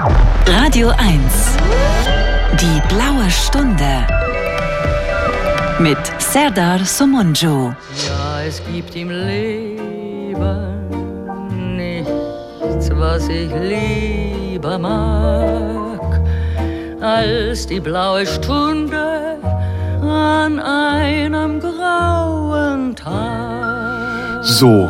[0.00, 0.96] Radio 1.
[2.60, 4.06] Die blaue Stunde.
[5.80, 7.74] Mit Serdar Somunjo.
[8.06, 10.36] Ja, es gibt im Leben
[11.76, 16.20] nichts, was ich lieber mag,
[17.00, 19.36] als die blaue Stunde
[20.00, 24.44] an einem grauen Tag.
[24.44, 24.88] So,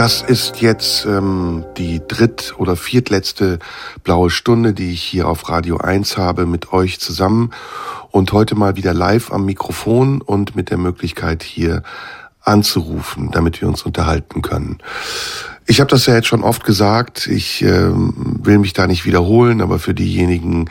[0.00, 3.58] das ist jetzt ähm, die dritt- oder viertletzte
[4.02, 7.50] blaue Stunde, die ich hier auf Radio 1 habe mit euch zusammen
[8.10, 11.82] und heute mal wieder live am Mikrofon und mit der Möglichkeit hier
[12.40, 14.78] anzurufen, damit wir uns unterhalten können.
[15.70, 19.60] Ich habe das ja jetzt schon oft gesagt, ich ähm, will mich da nicht wiederholen,
[19.60, 20.68] aber für diejenigen,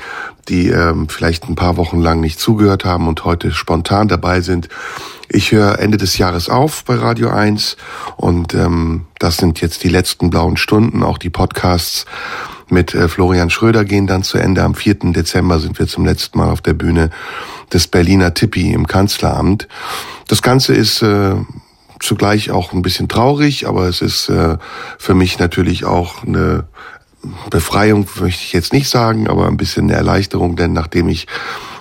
[0.50, 4.68] die ähm, vielleicht ein paar Wochen lang nicht zugehört haben und heute spontan dabei sind,
[5.30, 7.78] ich höre Ende des Jahres auf bei Radio 1
[8.18, 12.06] und ähm, das sind jetzt die letzten blauen Stunden, auch die Podcasts
[12.68, 14.64] mit äh, Florian Schröder gehen dann zu Ende.
[14.64, 14.96] Am 4.
[15.14, 17.10] Dezember sind wir zum letzten Mal auf der Bühne
[17.72, 19.70] des Berliner Tippi im Kanzleramt.
[20.28, 21.36] Das Ganze ist äh,
[22.00, 24.58] zugleich auch ein bisschen traurig, aber es ist äh,
[24.98, 26.66] für mich natürlich auch eine
[27.50, 31.28] Befreiung, möchte ich jetzt nicht sagen, aber ein bisschen eine Erleichterung, denn nachdem ich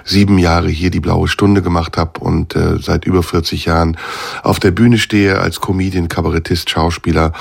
[0.05, 3.97] sieben Jahre hier die blaue Stunde gemacht habe und äh, seit über 40 Jahren
[4.42, 7.32] auf der Bühne stehe als Comedian, Kabarettist, Schauspieler,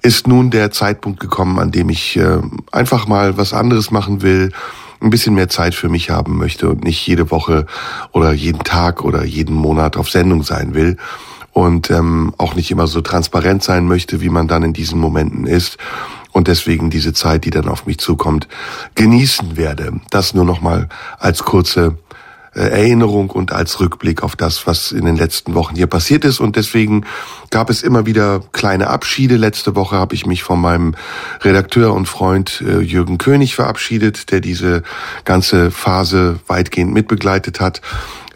[0.00, 2.38] ist nun der Zeitpunkt gekommen, an dem ich äh,
[2.70, 4.52] einfach mal was anderes machen will,
[5.00, 7.66] ein bisschen mehr Zeit für mich haben möchte und nicht jede Woche
[8.12, 10.96] oder jeden Tag oder jeden Monat auf Sendung sein will
[11.54, 15.46] und ähm, auch nicht immer so transparent sein möchte, wie man dann in diesen Momenten
[15.46, 15.78] ist
[16.32, 18.48] und deswegen diese Zeit, die dann auf mich zukommt,
[18.96, 20.00] genießen werde.
[20.10, 20.88] Das nur noch mal
[21.18, 21.96] als kurze
[22.54, 26.40] Erinnerung und als Rückblick auf das, was in den letzten Wochen hier passiert ist.
[26.40, 27.04] Und deswegen
[27.50, 29.36] gab es immer wieder kleine Abschiede.
[29.36, 30.94] Letzte Woche habe ich mich von meinem
[31.42, 34.82] Redakteur und Freund äh, Jürgen König verabschiedet, der diese
[35.24, 37.80] ganze Phase weitgehend mitbegleitet hat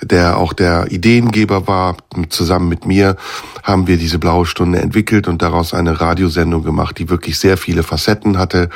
[0.01, 1.97] der auch der Ideengeber war.
[2.29, 3.17] Zusammen mit mir
[3.63, 7.83] haben wir diese blaue Stunde entwickelt und daraus eine Radiosendung gemacht, die wirklich sehr viele
[7.83, 8.71] Facetten hatte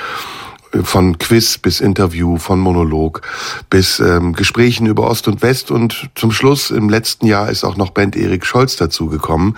[0.83, 3.23] von Quiz bis Interview, von Monolog
[3.71, 5.71] bis ähm, Gesprächen über Ost und West.
[5.71, 9.57] Und zum Schluss im letzten Jahr ist auch noch Band Erik Scholz dazugekommen,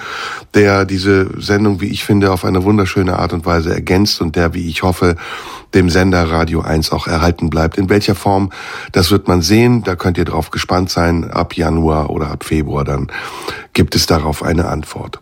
[0.55, 4.55] der diese Sendung, wie ich finde, auf eine wunderschöne Art und Weise ergänzt und der,
[4.55, 5.17] wie ich hoffe,
[5.75, 7.79] dem Sender Radio 1 auch erhalten bleibt.
[7.79, 8.51] In welcher Form,
[8.93, 12.85] das wird man sehen, da könnt ihr drauf gespannt sein, ab Januar oder ab Februar,
[12.85, 13.09] dann
[13.75, 15.21] gibt es darauf eine Antwort.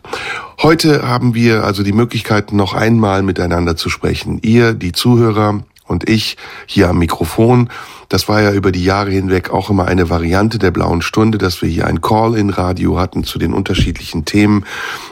[0.61, 4.39] Heute haben wir also die Möglichkeit, noch einmal miteinander zu sprechen.
[4.41, 7.69] Ihr, die Zuhörer, und ich hier am Mikrofon.
[8.09, 11.61] Das war ja über die Jahre hinweg auch immer eine Variante der blauen Stunde, dass
[11.61, 14.65] wir hier ein Call-in-Radio hatten zu den unterschiedlichen Themen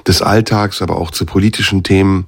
[0.08, 2.28] des Alltags, aber auch zu politischen Themen.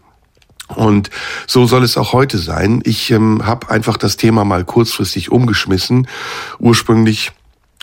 [0.68, 1.09] Und
[1.45, 2.81] so soll es auch heute sein.
[2.85, 6.07] Ich ähm, habe einfach das Thema mal kurzfristig umgeschmissen.
[6.59, 7.31] Ursprünglich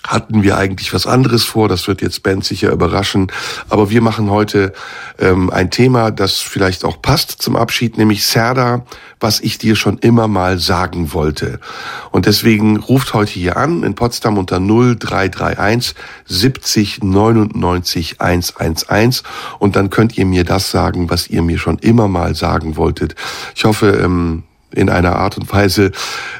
[0.06, 1.68] hatten wir eigentlich was anderes vor.
[1.68, 3.30] Das wird jetzt Ben sicher überraschen.
[3.68, 4.72] Aber wir machen heute
[5.18, 8.84] ähm, ein Thema, das vielleicht auch passt zum Abschied, nämlich Serda,
[9.20, 11.60] was ich dir schon immer mal sagen wollte.
[12.10, 15.94] Und deswegen ruft heute hier an in Potsdam unter 0331
[16.26, 19.22] 70 99 111
[19.58, 23.14] und dann könnt ihr mir das sagen, was ihr mir schon immer mal sagen wolltet.
[23.54, 24.44] Ich hoffe, ähm,
[24.74, 25.92] in einer Art und Weise,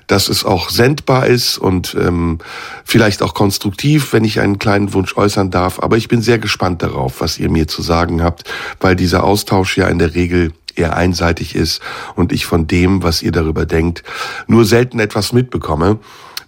[0.06, 2.38] dass es auch sendbar ist und ähm,
[2.84, 5.80] vielleicht auch konstruktiv, wenn ich einen kleinen Wunsch äußern darf.
[5.80, 8.44] Aber ich bin sehr gespannt darauf, was ihr mir zu sagen habt,
[8.80, 11.80] weil dieser Austausch ja in der Regel eher einseitig ist
[12.14, 14.02] und ich von dem, was ihr darüber denkt,
[14.46, 15.98] nur selten etwas mitbekomme.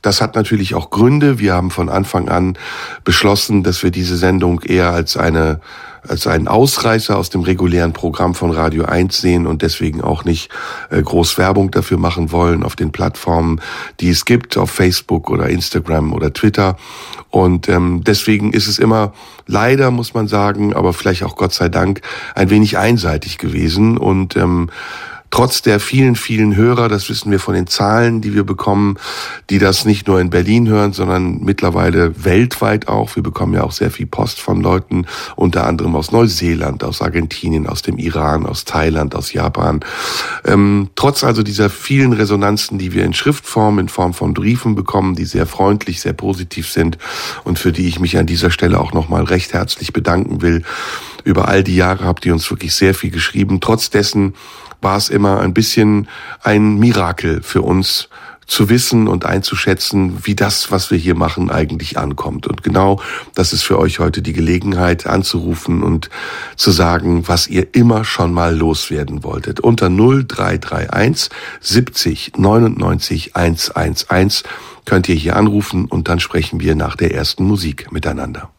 [0.00, 1.38] Das hat natürlich auch Gründe.
[1.38, 2.58] Wir haben von Anfang an
[3.04, 5.60] beschlossen, dass wir diese Sendung eher als eine
[6.06, 10.50] als einen Ausreißer aus dem regulären Programm von Radio 1 sehen und deswegen auch nicht
[10.90, 13.60] äh, groß Werbung dafür machen wollen auf den Plattformen,
[14.00, 16.76] die es gibt, auf Facebook oder Instagram oder Twitter.
[17.30, 19.12] Und ähm, deswegen ist es immer
[19.46, 22.00] leider, muss man sagen, aber vielleicht auch Gott sei Dank,
[22.34, 23.96] ein wenig einseitig gewesen.
[23.96, 24.70] Und ähm,
[25.32, 28.98] trotz der vielen, vielen Hörer, das wissen wir von den Zahlen, die wir bekommen,
[29.50, 33.16] die das nicht nur in Berlin hören, sondern mittlerweile weltweit auch.
[33.16, 37.66] Wir bekommen ja auch sehr viel Post von Leuten, unter anderem aus Neuseeland, aus Argentinien,
[37.66, 39.80] aus dem Iran, aus Thailand, aus Japan.
[40.44, 45.14] Ähm, trotz also dieser vielen Resonanzen, die wir in Schriftform, in Form von Briefen bekommen,
[45.14, 46.98] die sehr freundlich, sehr positiv sind
[47.44, 50.62] und für die ich mich an dieser Stelle auch nochmal recht herzlich bedanken will.
[51.24, 53.60] Über all die Jahre habt ihr uns wirklich sehr viel geschrieben.
[53.60, 54.34] Trotz dessen
[54.82, 56.08] war es immer ein bisschen
[56.42, 58.08] ein Mirakel für uns,
[58.52, 62.46] zu wissen und einzuschätzen, wie das, was wir hier machen, eigentlich ankommt.
[62.46, 63.00] Und genau
[63.34, 66.10] das ist für euch heute die Gelegenheit, anzurufen und
[66.56, 69.60] zu sagen, was ihr immer schon mal loswerden wolltet.
[69.60, 71.30] Unter 0331
[71.60, 74.42] 70 99 111
[74.84, 78.51] könnt ihr hier anrufen und dann sprechen wir nach der ersten Musik miteinander.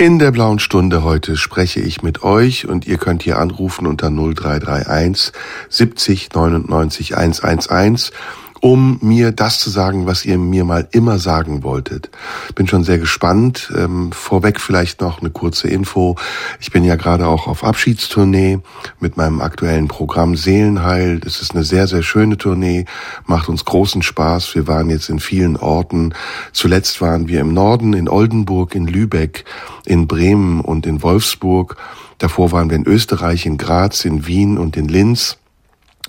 [0.00, 4.10] In der blauen Stunde heute spreche ich mit euch und ihr könnt hier anrufen unter
[4.10, 5.32] 0331
[5.70, 8.12] 70 99 111
[8.60, 12.10] um mir das zu sagen, was ihr mir mal immer sagen wolltet.
[12.54, 13.72] Bin schon sehr gespannt.
[13.76, 16.16] Ähm, vorweg vielleicht noch eine kurze Info.
[16.60, 18.58] Ich bin ja gerade auch auf Abschiedstournee
[19.00, 21.20] mit meinem aktuellen Programm Seelenheil.
[21.24, 22.84] Es ist eine sehr, sehr schöne Tournee,
[23.26, 24.54] macht uns großen Spaß.
[24.54, 26.14] Wir waren jetzt in vielen Orten.
[26.52, 29.44] Zuletzt waren wir im Norden, in Oldenburg, in Lübeck,
[29.84, 31.76] in Bremen und in Wolfsburg.
[32.18, 35.38] Davor waren wir in Österreich, in Graz, in Wien und in Linz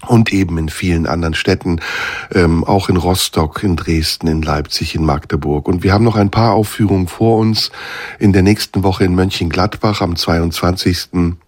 [0.07, 1.81] und eben in vielen anderen Städten,
[2.33, 5.67] ähm, auch in Rostock, in Dresden, in Leipzig, in Magdeburg.
[5.67, 7.71] Und wir haben noch ein paar Aufführungen vor uns
[8.17, 11.39] in der nächsten Woche in Mönchengladbach am 22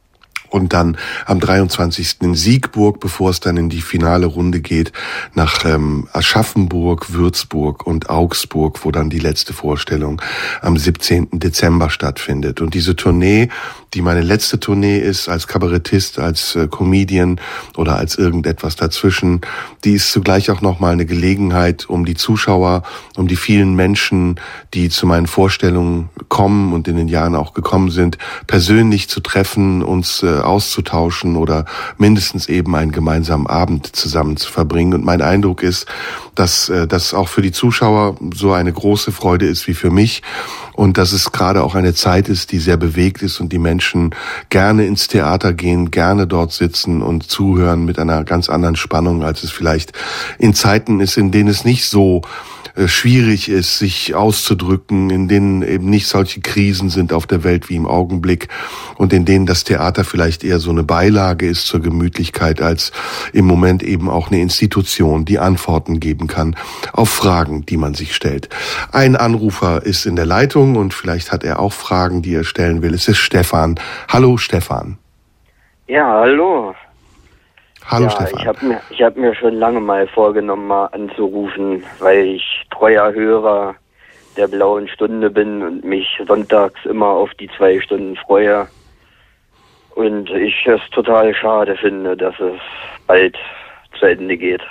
[0.51, 2.17] und dann am 23.
[2.21, 4.91] in Siegburg, bevor es dann in die finale Runde geht,
[5.33, 10.21] nach ähm, Aschaffenburg, Würzburg und Augsburg, wo dann die letzte Vorstellung
[10.61, 11.29] am 17.
[11.31, 12.61] Dezember stattfindet.
[12.61, 13.49] Und diese Tournee
[13.93, 17.41] die meine letzte Tournee ist als Kabarettist, als äh, Comedian
[17.75, 19.41] oder als irgendetwas dazwischen.
[19.83, 22.83] Die ist zugleich auch nochmal eine Gelegenheit, um die Zuschauer,
[23.17, 24.39] um die vielen Menschen,
[24.73, 28.17] die zu meinen Vorstellungen kommen und in den Jahren auch gekommen sind,
[28.47, 31.65] persönlich zu treffen, uns äh, auszutauschen oder
[31.97, 34.93] mindestens eben einen gemeinsamen Abend zusammen zu verbringen.
[34.93, 35.85] Und mein Eindruck ist,
[36.35, 40.21] dass äh, das auch für die Zuschauer so eine große Freude ist wie für mich
[40.73, 44.15] und dass es gerade auch eine Zeit ist, die sehr bewegt ist und die Menschen
[44.49, 49.43] gerne ins Theater gehen, gerne dort sitzen und zuhören mit einer ganz anderen Spannung, als
[49.43, 49.93] es vielleicht
[50.39, 52.21] in Zeiten ist, in denen es nicht so
[52.85, 57.75] schwierig ist, sich auszudrücken, in denen eben nicht solche Krisen sind auf der Welt wie
[57.75, 58.47] im Augenblick
[58.97, 62.91] und in denen das Theater vielleicht eher so eine Beilage ist zur Gemütlichkeit, als
[63.33, 66.55] im Moment eben auch eine Institution, die Antworten geben kann
[66.93, 68.49] auf Fragen, die man sich stellt.
[68.91, 72.81] Ein Anrufer ist in der Leitung und vielleicht hat er auch Fragen, die er stellen
[72.81, 72.93] will.
[72.93, 73.79] Es ist Stefan.
[74.07, 74.97] Hallo Stefan.
[75.87, 76.73] Ja, hallo.
[77.85, 78.39] Hallo ja, Stefan.
[78.39, 83.11] Ich habe mir, ich hab mir schon lange mal vorgenommen, mal anzurufen, weil ich treuer
[83.13, 83.75] Hörer
[84.37, 88.67] der blauen Stunde bin und mich sonntags immer auf die zwei Stunden freue.
[89.95, 92.59] Und ich es total schade finde, dass es
[93.07, 93.35] bald
[93.99, 94.61] zu Ende geht.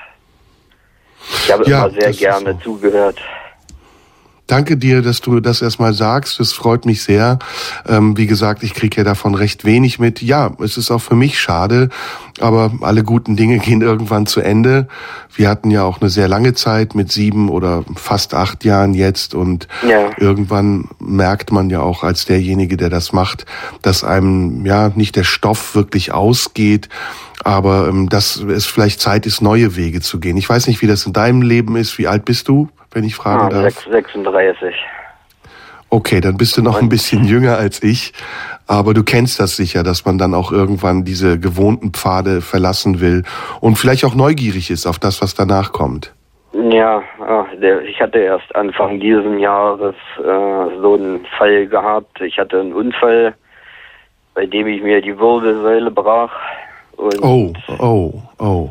[1.44, 2.58] Ich habe Ja, immer sehr gerne so.
[2.78, 3.18] zugehört.
[4.50, 6.40] Danke dir, dass du das erstmal sagst.
[6.40, 7.38] Das freut mich sehr.
[7.88, 10.22] Ähm, wie gesagt, ich kriege ja davon recht wenig mit.
[10.22, 11.88] Ja, es ist auch für mich schade,
[12.40, 14.88] aber alle guten Dinge gehen irgendwann zu Ende.
[15.36, 19.34] Wir hatten ja auch eine sehr lange Zeit mit sieben oder fast acht Jahren jetzt
[19.36, 20.10] und Ja.
[20.18, 23.46] irgendwann merkt man ja auch als derjenige, der das macht,
[23.82, 26.88] dass einem ja nicht der Stoff wirklich ausgeht,
[27.44, 30.36] aber ähm, dass es vielleicht Zeit ist, neue Wege zu gehen.
[30.36, 31.96] Ich weiß nicht, wie das in deinem Leben ist.
[31.98, 33.62] Wie alt bist du, wenn ich fragen Ah, darf?
[33.62, 34.74] sechs- 36.
[35.92, 38.12] Okay, dann bist du noch ein bisschen jünger als ich,
[38.68, 43.24] aber du kennst das sicher, dass man dann auch irgendwann diese gewohnten Pfade verlassen will
[43.60, 46.14] und vielleicht auch neugierig ist auf das, was danach kommt.
[46.52, 47.02] Ja,
[47.86, 52.20] ich hatte erst Anfang dieses Jahres äh, so einen Fall gehabt.
[52.20, 53.34] Ich hatte einen Unfall,
[54.34, 56.32] bei dem ich mir die Wirbelsäule brach.
[57.22, 58.70] Oh, oh, oh.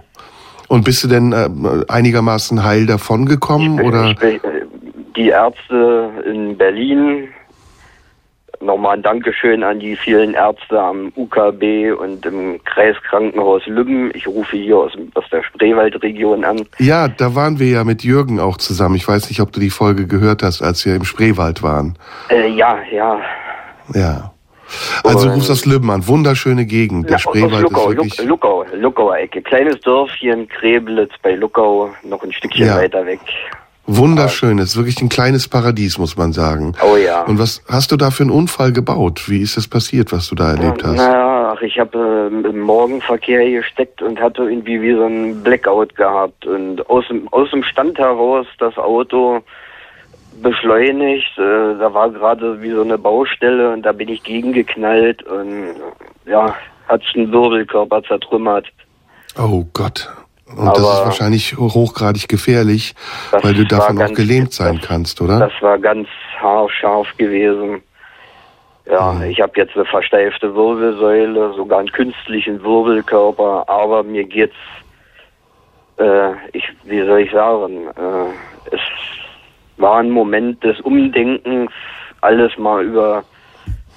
[0.70, 1.50] Und bist du denn äh,
[1.90, 4.12] einigermaßen heil davongekommen oder?
[4.12, 4.40] Ich, bin- äh,
[5.18, 7.28] die Ärzte in Berlin,
[8.62, 14.12] nochmal ein Dankeschön an die vielen Ärzte am UKB und im Kreiskrankenhaus Lübben.
[14.14, 16.62] Ich rufe hier aus, aus der Spreewaldregion an.
[16.78, 18.96] Ja, da waren wir ja mit Jürgen auch zusammen.
[18.96, 21.98] Ich weiß nicht, ob du die Folge gehört hast, als wir im Spreewald waren.
[22.30, 23.20] Äh, ja, ja.
[23.94, 24.32] Ja.
[25.04, 26.08] Also Und- rufst aus Lübben an.
[26.08, 27.06] Wunderschöne Gegend.
[27.06, 28.18] Der Ja, Spreewald Luckau, ist wirklich.
[28.20, 29.42] Luck- Luckau, Luckauer Ecke.
[29.42, 32.78] Kleines Dörfchen, Kreblitz bei Luckau, noch ein Stückchen Ja.
[32.78, 33.20] weiter weg.
[33.92, 36.74] Wunderschön, es ist wirklich ein kleines Paradies, muss man sagen.
[36.84, 37.24] Oh ja.
[37.24, 39.24] Und was hast du da für einen Unfall gebaut?
[39.28, 40.98] Wie ist das passiert, was du da erlebt hast?
[40.98, 45.96] Naja, ach, ich habe äh, im Morgenverkehr gesteckt und hatte irgendwie wie so ein Blackout
[45.96, 46.46] gehabt.
[46.46, 49.40] Und aus dem, aus dem Stand heraus das Auto
[50.42, 51.38] beschleunigt.
[51.38, 55.76] Äh, da war gerade wie so eine Baustelle und da bin ich gegengeknallt und
[56.26, 56.56] ja,
[56.88, 58.68] hat einen Wirbelkörper zertrümmert.
[59.38, 60.10] Oh Gott.
[60.56, 62.96] Und das Aber- ist wahrscheinlich hochgradig gefährlich,
[63.32, 65.40] Das weil du davon auch ganz- gelähmt sein das- kannst, oder?
[65.40, 66.08] Das war ganz
[66.42, 67.84] haarscharf gewesen.
[68.90, 69.24] Ja, mhm.
[69.30, 74.56] ich habe jetzt eine versteifte Wirbelsäule, sogar einen künstlichen Wirbelkörper, aber mir geht's,
[76.00, 78.80] äh, ich, wie soll ich sagen, äh, es
[79.80, 81.72] war ein Moment des Umdenkens,
[82.22, 83.24] alles mal über,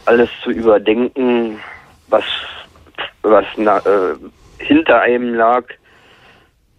[0.07, 1.59] alles zu überdenken,
[2.09, 2.25] was,
[3.23, 4.15] was na, äh,
[4.59, 5.65] hinter einem lag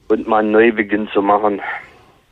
[0.07, 1.61] und mal einen Neubeginn zu machen.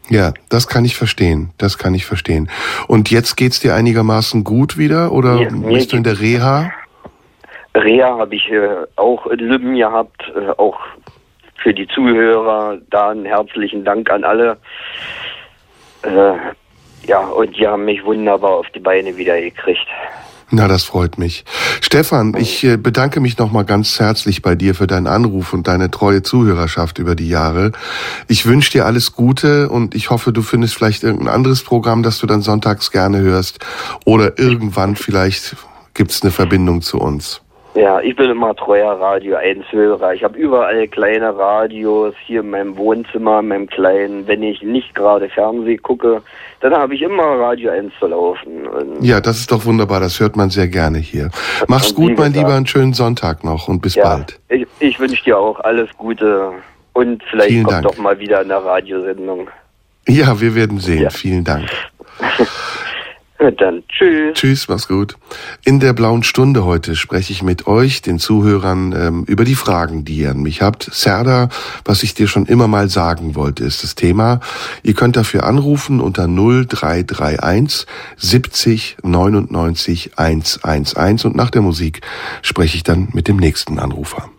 [0.10, 1.52] Ja, das kann ich verstehen.
[1.58, 2.50] Das kann ich verstehen.
[2.88, 6.72] Und jetzt geht's dir einigermaßen gut wieder oder ja, bist du in der Reha?
[7.76, 10.80] Reha habe ich äh, auch in Lübben gehabt, äh, auch
[11.56, 14.58] für die Zuhörer da einen herzlichen Dank an alle.
[16.04, 16.34] Äh,
[17.08, 19.88] ja, und die haben mich wunderbar auf die Beine wieder gekriegt.
[20.54, 21.46] Na, das freut mich.
[21.80, 25.90] Stefan, ich äh, bedanke mich nochmal ganz herzlich bei dir für deinen Anruf und deine
[25.90, 27.72] treue Zuhörerschaft über die Jahre.
[28.28, 32.20] Ich wünsche dir alles Gute und ich hoffe, du findest vielleicht irgendein anderes Programm, das
[32.20, 33.60] du dann sonntags gerne hörst.
[34.04, 35.56] Oder irgendwann vielleicht
[35.94, 37.42] gibt's eine Verbindung zu uns.
[37.74, 40.14] Ja, ich bin immer treuer Radio 1 Hörer.
[40.14, 44.28] Ich habe überall kleine Radios hier in meinem Wohnzimmer, in meinem kleinen.
[44.28, 46.22] Wenn ich nicht gerade Fernsehen gucke,
[46.60, 48.68] dann habe ich immer Radio 1 zu laufen.
[48.68, 50.02] Und ja, das ist doch wunderbar.
[50.02, 51.30] Das hört man sehr gerne hier.
[51.68, 52.56] Mach's gut, mein Lieber.
[52.56, 54.40] Einen schönen Sonntag noch und bis ja, bald.
[54.50, 56.52] Ich, ich wünsche dir auch alles Gute
[56.92, 57.88] und vielleicht Vielen kommt Dank.
[57.88, 59.50] doch mal wieder eine Radiosendung.
[60.08, 61.04] Ja, wir werden sehen.
[61.04, 61.10] Ja.
[61.10, 61.70] Vielen Dank.
[63.58, 64.38] Dann tschüss.
[64.38, 65.18] Tschüss, mach's gut.
[65.66, 70.06] In der blauen Stunde heute spreche ich mit euch, den Zuhörern, ähm, über die Fragen,
[70.06, 70.84] die ihr an mich habt.
[70.94, 71.50] Serda,
[71.84, 74.42] was ich dir schon immer mal sagen wollte, ist das Thema.
[74.84, 82.02] Ihr könnt dafür anrufen unter 0331 70 99 111 und nach der Musik
[82.44, 84.30] spreche ich dann mit dem nächsten Anrufer.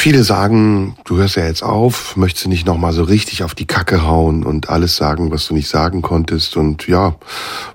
[0.00, 3.66] Viele sagen, du hörst ja jetzt auf, möchtest du nicht nochmal so richtig auf die
[3.66, 6.56] Kacke hauen und alles sagen, was du nicht sagen konntest.
[6.56, 7.16] Und ja,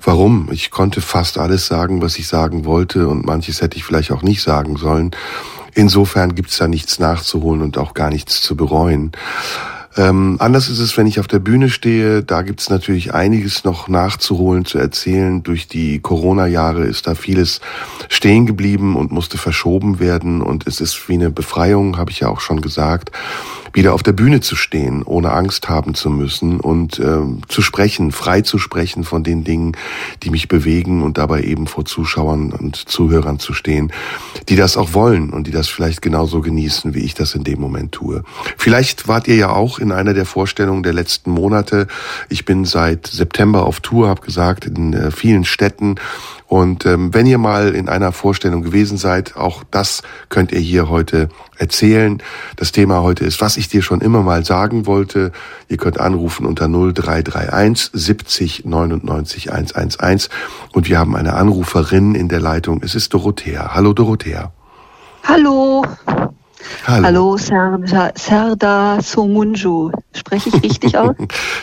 [0.02, 0.50] warum?
[0.52, 4.24] Ich konnte fast alles sagen, was ich sagen wollte und manches hätte ich vielleicht auch
[4.24, 5.12] nicht sagen sollen.
[5.76, 9.12] Insofern gibt's da nichts nachzuholen und auch gar nichts zu bereuen.
[9.98, 12.22] Ähm, anders ist es, wenn ich auf der Bühne stehe.
[12.22, 15.42] Da gibt es natürlich einiges noch nachzuholen, zu erzählen.
[15.44, 17.62] Durch die Corona-Jahre ist da vieles
[18.10, 20.42] stehen geblieben und musste verschoben werden.
[20.42, 23.12] Und es ist wie eine Befreiung, habe ich ja auch schon gesagt
[23.76, 28.12] wieder auf der Bühne zu stehen, ohne Angst haben zu müssen und äh, zu sprechen,
[28.12, 29.76] frei zu sprechen von den Dingen,
[30.24, 33.92] die mich bewegen und dabei eben vor Zuschauern und Zuhörern zu stehen,
[34.48, 37.60] die das auch wollen und die das vielleicht genauso genießen, wie ich das in dem
[37.60, 38.24] Moment tue.
[38.58, 41.88] Vielleicht wart ihr ja auch in einer der Vorstellungen der letzten Monate.
[42.30, 45.96] Ich bin seit September auf Tour, habe gesagt, in äh, vielen Städten
[46.48, 50.90] und ähm, wenn ihr mal in einer Vorstellung gewesen seid, auch das könnt ihr hier
[50.90, 52.22] heute erzählen.
[52.56, 55.32] Das Thema heute ist, was ich dir schon immer mal sagen wollte.
[55.70, 60.30] Ihr könnt anrufen unter 0331 70 99 111
[60.74, 62.82] und wir haben eine Anruferin in der Leitung.
[62.84, 63.74] Es ist Dorothea.
[63.74, 64.52] Hallo Dorothea.
[65.24, 65.84] Hallo.
[66.88, 69.92] Hallo, Hallo Serda, Serda Somunju.
[70.14, 71.16] Spreche ich richtig aus?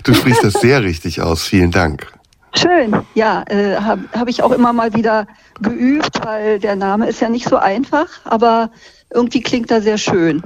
[0.03, 1.45] du sprichst das sehr richtig aus.
[1.45, 2.13] Vielen Dank.
[2.55, 5.27] Schön, ja, äh, habe hab ich auch immer mal wieder
[5.61, 8.71] geübt, weil der Name ist ja nicht so einfach, aber
[9.11, 10.43] irgendwie klingt er sehr schön.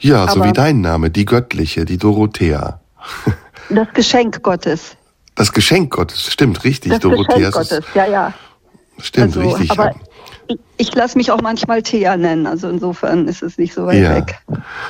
[0.00, 2.80] Ja, aber so wie dein Name, die göttliche, die Dorothea.
[3.72, 4.96] Das Geschenk Gottes.
[5.36, 6.90] Das Geschenk Gottes, stimmt, richtig.
[6.90, 8.34] Das Dorothea Geschenk Gottes, ja, ja.
[8.98, 9.70] Stimmt, also, richtig.
[9.70, 9.94] Aber
[10.48, 14.02] ich, ich lasse mich auch manchmal Thea nennen, also insofern ist es nicht so weit
[14.02, 14.16] ja.
[14.16, 14.40] weg.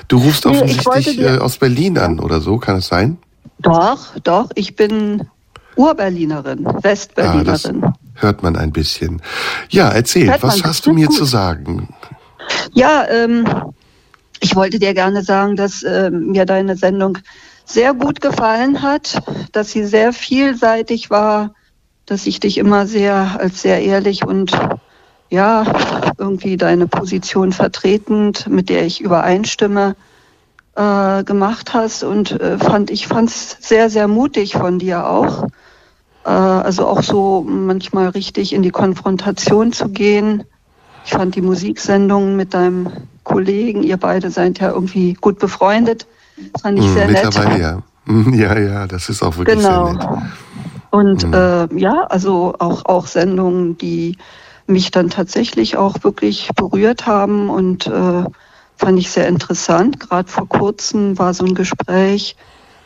[0.09, 3.19] Du rufst nee, offensichtlich dir, äh, aus Berlin an oder so, kann es sein?
[3.59, 5.29] Doch, doch, ich bin
[5.81, 7.85] Urberlinerin, Westberlinerin.
[7.85, 9.23] Ah, hört man ein bisschen.
[9.71, 11.17] Ja, erzähl, hört was hast du mir gut.
[11.17, 11.89] zu sagen?
[12.75, 13.47] Ja, ähm,
[14.41, 17.17] ich wollte dir gerne sagen, dass ähm, mir deine Sendung
[17.65, 19.23] sehr gut gefallen hat,
[19.53, 21.55] dass sie sehr vielseitig war,
[22.05, 24.53] dass ich dich immer sehr als sehr ehrlich und
[25.31, 25.65] ja,
[26.19, 29.97] irgendwie deine Position vertretend, mit der ich übereinstimme,
[30.81, 35.47] äh, gemacht hast und äh, fand ich fand's sehr sehr mutig von dir auch
[36.25, 40.45] äh, also auch so manchmal richtig in die Konfrontation zu gehen.
[41.05, 42.89] Ich fand die Musiksendungen mit deinem
[43.25, 46.07] Kollegen, ihr beide seid ja irgendwie gut befreundet.
[46.53, 47.25] Das fand ich hm, sehr nett.
[47.25, 47.83] Mittlerweile ja.
[48.07, 49.87] Hm, ja, ja, das ist auch wirklich genau.
[49.87, 50.09] sehr nett.
[50.91, 51.35] Und mhm.
[51.35, 54.19] äh, ja, also auch, auch Sendungen, die
[54.67, 58.25] mich dann tatsächlich auch wirklich berührt haben und äh,
[58.81, 60.01] fand ich sehr interessant.
[60.01, 62.37] Gerade vor kurzem war so ein Gespräch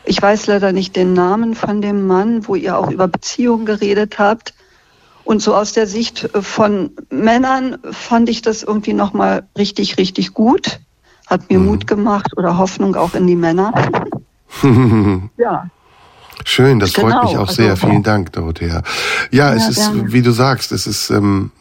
[0.05, 4.19] ich weiß leider nicht den Namen von dem Mann, wo ihr auch über Beziehungen geredet
[4.19, 4.53] habt.
[5.23, 10.79] Und so aus der Sicht von Männern fand ich das irgendwie nochmal richtig, richtig gut.
[11.25, 11.65] Hat mir mhm.
[11.65, 13.73] Mut gemacht oder Hoffnung auch in die Männer.
[15.37, 15.65] ja,
[16.47, 17.71] Schön, das genau, freut mich auch sehr.
[17.71, 18.83] Also, Vielen Dank, Dorothea.
[19.31, 20.13] Ja, ja es ist, gerne.
[20.13, 21.51] wie du sagst, es ist ähm,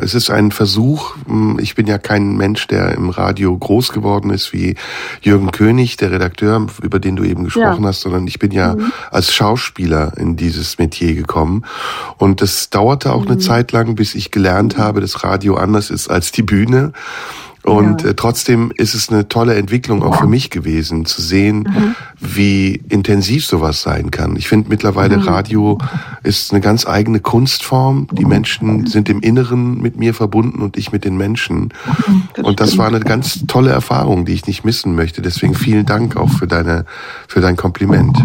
[0.00, 1.14] es ist ein Versuch.
[1.58, 4.76] Ich bin ja kein Mensch, der im Radio groß geworden ist wie
[5.20, 7.88] Jürgen König, der Redakteur, über den du eben gesprochen ja.
[7.88, 8.92] hast, sondern ich bin ja mhm.
[9.10, 11.64] als Schauspieler in dieses Metier gekommen.
[12.16, 13.32] Und es dauerte auch mhm.
[13.32, 16.92] eine Zeit lang, bis ich gelernt habe, dass Radio anders ist als die Bühne.
[17.64, 18.10] Und ja.
[18.10, 21.94] äh, trotzdem ist es eine tolle Entwicklung auch für mich gewesen, zu sehen, mhm.
[22.18, 24.36] wie intensiv sowas sein kann.
[24.36, 25.22] Ich finde mittlerweile mhm.
[25.22, 25.78] Radio
[26.24, 28.08] ist eine ganz eigene Kunstform.
[28.12, 31.72] Die Menschen sind im Inneren mit mir verbunden und ich mit den Menschen.
[32.34, 35.22] Das und das war eine ganz tolle Erfahrung, die ich nicht missen möchte.
[35.22, 36.84] Deswegen vielen Dank auch für deine,
[37.28, 38.18] für dein Kompliment.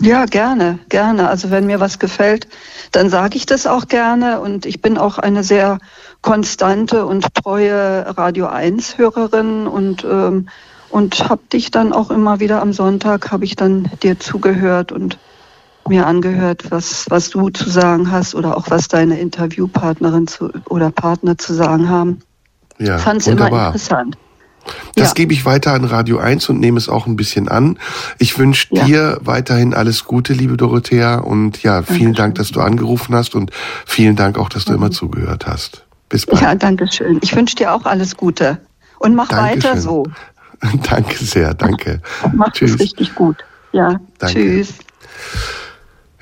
[0.00, 1.28] Ja, gerne, gerne.
[1.28, 2.46] Also wenn mir was gefällt,
[2.92, 4.40] dann sage ich das auch gerne.
[4.40, 5.78] Und ich bin auch eine sehr
[6.22, 10.48] konstante und treue Radio 1 Hörerin und ähm,
[10.90, 15.18] und habe dich dann auch immer wieder am Sonntag habe ich dann dir zugehört und
[15.86, 20.90] mir angehört, was was du zu sagen hast oder auch was deine Interviewpartnerin zu, oder
[20.90, 22.20] Partner zu sagen haben.
[22.78, 23.48] Ja, Fand's wunderbar.
[23.48, 24.16] immer interessant.
[24.94, 25.14] Das ja.
[25.14, 27.78] gebe ich weiter an Radio 1 und nehme es auch ein bisschen an.
[28.18, 28.84] Ich wünsche ja.
[28.84, 31.18] dir weiterhin alles Gute, liebe Dorothea.
[31.18, 32.14] Und ja, vielen Dankeschön.
[32.14, 33.50] Dank, dass du angerufen hast und
[33.86, 34.78] vielen Dank auch, dass du mhm.
[34.78, 35.84] immer zugehört hast.
[36.08, 36.40] Bis bald.
[36.40, 37.18] Ja, danke schön.
[37.22, 38.58] Ich wünsche dir auch alles Gute.
[38.98, 39.70] Und mach Dankeschön.
[39.70, 40.04] weiter so.
[40.90, 42.00] danke sehr, danke.
[42.34, 43.36] Mach es richtig gut.
[43.72, 44.34] Ja, danke.
[44.34, 44.74] tschüss.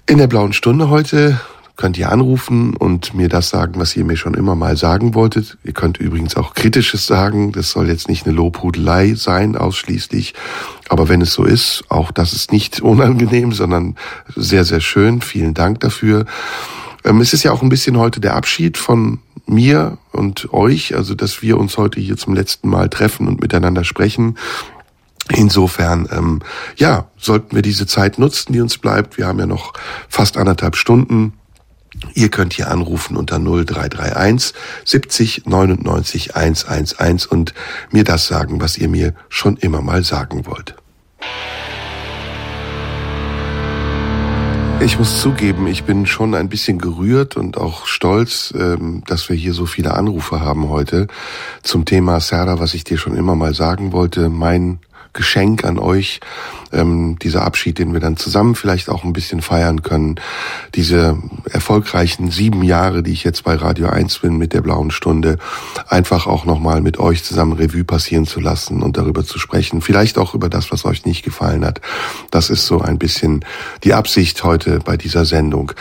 [0.07, 1.41] In der blauen Stunde heute
[1.77, 5.59] könnt ihr anrufen und mir das sagen, was ihr mir schon immer mal sagen wolltet.
[5.63, 7.53] Ihr könnt übrigens auch Kritisches sagen.
[7.53, 10.35] Das soll jetzt nicht eine Lobhudelei sein, ausschließlich.
[10.89, 13.97] Aber wenn es so ist, auch das ist nicht unangenehm, sondern
[14.35, 15.21] sehr, sehr schön.
[15.21, 16.25] Vielen Dank dafür.
[17.05, 21.15] Ähm, es ist ja auch ein bisschen heute der Abschied von mir und euch, also
[21.15, 24.37] dass wir uns heute hier zum letzten Mal treffen und miteinander sprechen.
[25.29, 26.41] Insofern, ähm,
[26.77, 29.19] ja, sollten wir diese Zeit nutzen, die uns bleibt.
[29.19, 29.73] Wir haben ja noch
[30.09, 31.33] fast anderthalb Stunden.
[32.15, 37.55] Ihr könnt hier anrufen unter 0331 70 99 111 und
[37.91, 40.75] mir das sagen, was ihr mir schon immer mal sagen wollt.
[44.79, 49.35] Ich muss zugeben, ich bin schon ein bisschen gerührt und auch stolz, ähm, dass wir
[49.35, 51.09] hier so viele Anrufe haben heute
[51.63, 54.29] zum Thema Sarah, was ich dir schon immer mal sagen wollte.
[54.29, 54.81] Mein
[55.15, 56.21] Geschenk an euch,
[56.73, 60.17] ähm, dieser Abschied, den wir dann zusammen vielleicht auch ein bisschen feiern können.
[60.75, 61.19] Diese
[61.51, 65.39] erfolgreichen sieben Jahre, die ich jetzt bei Radio 1 bin mit der blauen Stunde,
[65.89, 69.81] einfach auch nochmal mit euch zusammen Revue passieren zu lassen und darüber zu sprechen.
[69.81, 71.81] Vielleicht auch über das, was euch nicht gefallen hat.
[72.31, 73.45] Das ist so ein bisschen
[73.85, 75.73] die Absicht heute bei dieser Sendung.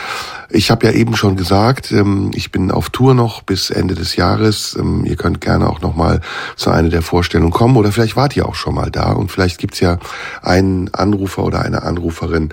[0.49, 4.15] Ich habe ja eben schon gesagt, ähm, ich bin auf Tour noch bis Ende des
[4.15, 4.77] Jahres.
[4.79, 6.21] Ähm, ihr könnt gerne auch nochmal
[6.55, 9.57] zu einer der Vorstellungen kommen oder vielleicht wart ihr auch schon mal da und vielleicht
[9.57, 9.97] gibt's ja
[10.41, 12.49] einen Anrufer oder eine Anruferin,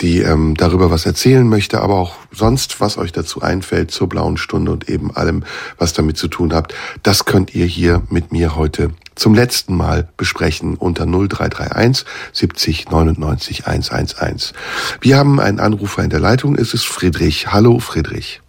[0.00, 4.36] die ähm, darüber was erzählen möchte, aber auch sonst, was euch dazu einfällt zur blauen
[4.36, 5.44] Stunde und eben allem,
[5.78, 10.08] was damit zu tun habt, das könnt ihr hier mit mir heute zum letzten Mal
[10.16, 14.52] besprechen unter 0331 70 99 111.
[15.00, 17.52] Wir haben einen Anrufer in der Leitung, es ist Friedrich.
[17.52, 18.42] Hallo Friedrich.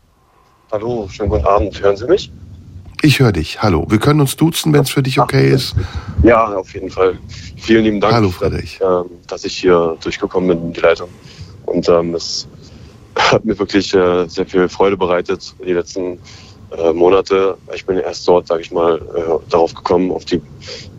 [0.72, 1.82] Hallo, schönen guten Abend.
[1.82, 2.30] Hören Sie mich?
[3.02, 3.62] Ich höre dich.
[3.62, 3.86] Hallo.
[3.90, 5.76] Wir können uns duzen, wenn es für dich okay ist.
[6.24, 7.18] Ja, auf jeden Fall.
[7.58, 8.80] Vielen lieben Dank, Hallo, Friedrich.
[8.80, 11.10] Dass, äh, dass ich hier durchgekommen bin in die Leitung.
[11.66, 12.48] Und ähm, es
[13.16, 16.20] hat mir wirklich äh, sehr viel Freude bereitet die letzten
[16.76, 17.58] äh, Monate.
[17.74, 20.42] Ich bin erst dort, sage ich mal, äh, darauf gekommen, auf die.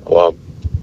[0.04, 0.32] Aber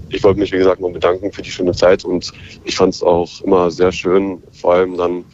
[0.10, 2.32] ich wollte mich, wie gesagt, mal bedanken für die schöne Zeit und
[2.64, 5.26] ich fand es auch immer sehr schön, vor allem dann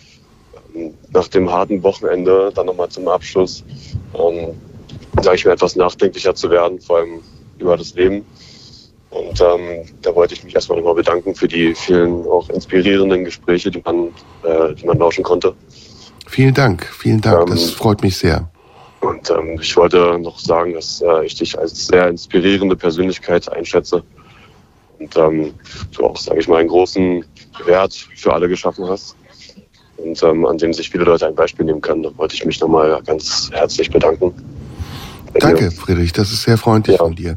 [0.75, 3.63] ähm, nach dem harten Wochenende, dann nochmal zum Abschluss,
[4.13, 4.55] ähm,
[5.21, 7.21] sage ich mir, etwas nachdenklicher zu werden, vor allem
[7.57, 8.25] über das Leben.
[9.09, 13.69] Und ähm, da wollte ich mich erstmal nochmal bedanken für die vielen auch inspirierenden Gespräche,
[13.69, 14.07] die man,
[14.43, 15.53] äh, die man lauschen konnte.
[16.27, 18.49] Vielen Dank, vielen Dank, ähm, das freut mich sehr.
[19.01, 24.03] Und ähm, ich wollte noch sagen, dass äh, ich dich als sehr inspirierende Persönlichkeit einschätze
[24.99, 25.53] und ähm,
[25.91, 27.25] du auch, sage ich mal, einen großen
[27.65, 29.15] Wert für alle geschaffen hast
[29.97, 32.03] und ähm, an dem sich viele Leute ein Beispiel nehmen können.
[32.03, 34.33] Da wollte ich mich nochmal ganz herzlich bedanken.
[35.39, 37.03] Danke, Friedrich, das ist sehr freundlich ja.
[37.03, 37.35] von dir.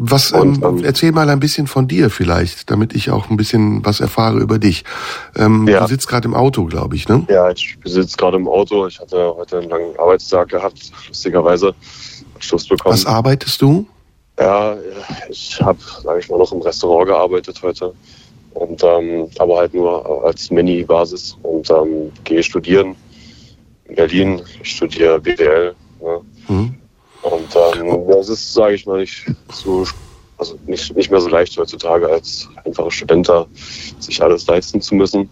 [0.00, 3.36] Was und, ähm, ähm, erzähl mal ein bisschen von dir vielleicht, damit ich auch ein
[3.36, 4.84] bisschen was erfahre über dich.
[5.34, 5.80] Ähm, ja.
[5.80, 7.26] Du sitzt gerade im Auto, glaube ich, ne?
[7.28, 8.86] Ja, ich sitze gerade im Auto.
[8.86, 11.74] Ich hatte heute einen langen Arbeitstag gehabt, lustigerweise.
[12.38, 12.94] Schluss bekommen.
[12.94, 13.86] Was arbeitest du?
[14.38, 14.76] Ja,
[15.28, 17.92] ich habe, sage ich mal, noch im Restaurant gearbeitet heute.
[18.54, 22.94] Und ähm, aber halt nur als Mini-Basis und ähm, gehe studieren
[23.86, 24.42] in Berlin.
[24.62, 25.74] Ich studiere BWL.
[26.00, 26.20] Ne?
[27.30, 29.86] Und ähm, das ist, sage ich mal, nicht so,
[30.38, 33.46] also nicht, nicht mehr so leicht heutzutage als einfacher Student da,
[33.98, 35.28] sich alles leisten zu müssen.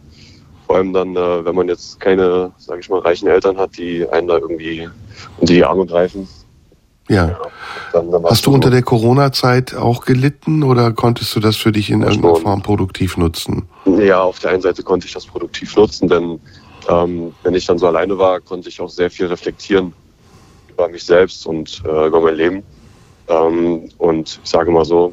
[0.67, 4.07] Vor allem dann, äh, wenn man jetzt keine, sage ich mal, reichen Eltern hat, die
[4.09, 4.89] einen da irgendwie
[5.39, 6.29] unter die Arme greifen.
[7.09, 7.29] Ja.
[7.29, 7.39] ja
[7.93, 11.91] dann, dann Hast du unter der Corona-Zeit auch gelitten oder konntest du das für dich
[11.91, 13.69] in irgendeiner Form produktiv nutzen?
[13.87, 16.41] Ja, auf der einen Seite konnte ich das produktiv nutzen, denn
[16.89, 19.93] ähm, wenn ich dann so alleine war, konnte ich auch sehr viel reflektieren
[20.77, 22.63] über mich selbst und äh, über mein Leben.
[23.29, 25.13] Ähm, und ich sage mal so,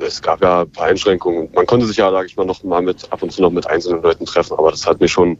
[0.00, 1.48] es gab ja ein paar Einschränkungen.
[1.54, 3.66] Man konnte sich ja, sage ich mal, noch mal mit ab und zu noch mit
[3.66, 5.36] einzelnen Leuten treffen, aber das hat mich schon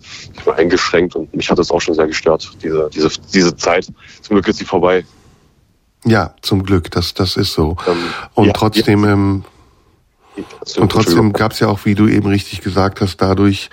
[0.56, 3.86] eingeschränkt und mich hat es auch schon sehr gestört, diese, diese, diese Zeit.
[4.20, 5.04] Zum Glück ist sie vorbei.
[6.04, 7.76] Ja, zum Glück, das, das ist so.
[7.86, 7.96] Ähm,
[8.34, 9.12] und ja, trotzdem, ja.
[9.12, 9.44] Ähm,
[10.76, 13.70] und trotzdem gab es ja auch, wie du eben richtig gesagt hast, dadurch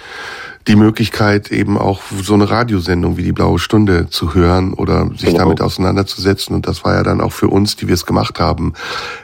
[0.67, 5.30] die Möglichkeit, eben auch so eine Radiosendung wie die Blaue Stunde zu hören oder sich
[5.30, 5.39] genau.
[5.39, 6.56] damit auseinanderzusetzen.
[6.56, 8.74] Und das war ja dann auch für uns, die wir es gemacht haben,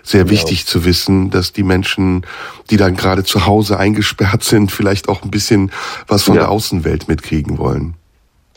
[0.04, 0.32] sehr genau.
[0.32, 2.26] wichtig zu wissen, dass die Menschen,
[2.70, 5.72] die dann gerade zu Hause eingesperrt sind, vielleicht auch ein bisschen
[6.08, 6.42] was von ja.
[6.42, 7.96] der Außenwelt mitkriegen wollen.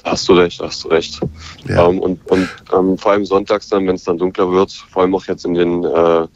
[0.05, 1.21] Hast du recht, hast du recht.
[1.67, 1.89] Ja.
[1.89, 5.15] Ähm, und und ähm, vor allem sonntags dann, wenn es dann dunkler wird, vor allem
[5.15, 6.27] auch jetzt in den äh,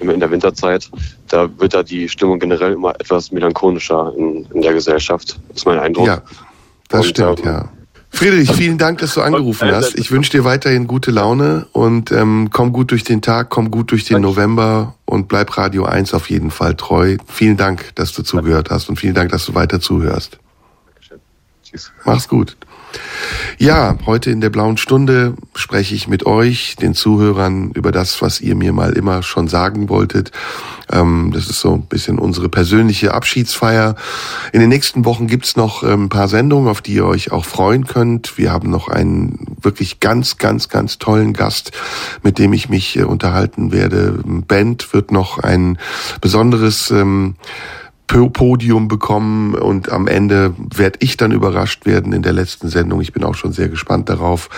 [0.00, 0.90] in der Winterzeit,
[1.28, 5.38] da wird da die Stimmung generell immer etwas melancholischer in, in der Gesellschaft.
[5.48, 6.06] Das ist mein Eindruck.
[6.06, 6.22] Ja,
[6.88, 7.68] das und, stimmt, ähm, ja.
[8.14, 9.98] Friedrich, vielen Dank, dass du angerufen hast.
[9.98, 13.90] Ich wünsche dir weiterhin gute Laune und ähm, komm gut durch den Tag, komm gut
[13.90, 14.28] durch den Danke.
[14.28, 17.16] November und bleib Radio 1 auf jeden Fall treu.
[17.26, 20.38] Vielen Dank, dass du zugehört hast und vielen Dank, dass du weiter zuhörst.
[20.86, 21.20] Dankeschön.
[21.64, 21.90] Tschüss.
[22.04, 22.56] Mach's gut.
[23.58, 28.40] Ja, heute in der blauen Stunde spreche ich mit euch, den Zuhörern, über das, was
[28.40, 30.32] ihr mir mal immer schon sagen wolltet.
[30.90, 33.94] Ähm, das ist so ein bisschen unsere persönliche Abschiedsfeier.
[34.52, 37.44] In den nächsten Wochen gibt's noch ähm, ein paar Sendungen, auf die ihr euch auch
[37.44, 38.36] freuen könnt.
[38.36, 41.72] Wir haben noch einen wirklich ganz, ganz, ganz tollen Gast,
[42.22, 44.20] mit dem ich mich äh, unterhalten werde.
[44.24, 45.78] Band wird noch ein
[46.20, 47.36] besonderes ähm,
[48.06, 53.00] Podium bekommen und am Ende werde ich dann überrascht werden in der letzten Sendung.
[53.00, 54.50] Ich bin auch schon sehr gespannt darauf.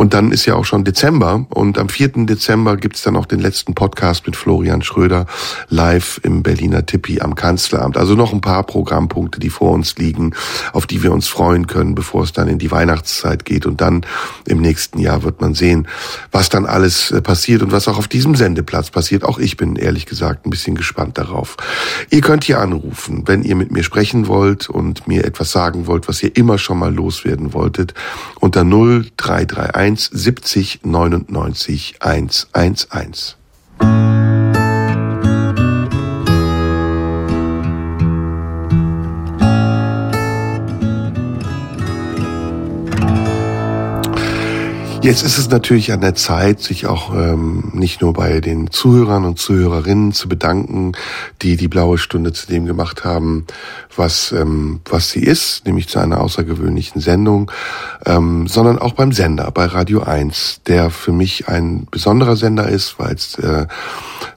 [0.00, 2.24] Und dann ist ja auch schon Dezember und am 4.
[2.24, 5.26] Dezember gibt's dann auch den letzten Podcast mit Florian Schröder
[5.68, 7.98] live im Berliner Tippi am Kanzleramt.
[7.98, 10.32] Also noch ein paar Programmpunkte, die vor uns liegen,
[10.72, 13.66] auf die wir uns freuen können, bevor es dann in die Weihnachtszeit geht.
[13.66, 14.06] Und dann
[14.46, 15.86] im nächsten Jahr wird man sehen,
[16.32, 19.22] was dann alles äh, passiert und was auch auf diesem Sendeplatz passiert.
[19.22, 21.58] Auch ich bin ehrlich gesagt ein bisschen gespannt darauf.
[22.08, 26.08] Ihr könnt hier anrufen, wenn ihr mit mir sprechen wollt und mir etwas sagen wollt,
[26.08, 27.92] was ihr immer schon mal loswerden wolltet,
[28.40, 33.36] unter 0331 1 70 99 111.
[45.02, 49.24] Jetzt ist es natürlich an der Zeit, sich auch ähm, nicht nur bei den Zuhörern
[49.24, 50.92] und Zuhörerinnen zu bedanken,
[51.40, 53.46] die die blaue Stunde zu dem gemacht haben,
[53.96, 57.50] was ähm, was sie ist, nämlich zu einer außergewöhnlichen Sendung,
[58.04, 62.98] ähm, sondern auch beim Sender, bei Radio 1, der für mich ein besonderer Sender ist,
[62.98, 63.66] weil es äh,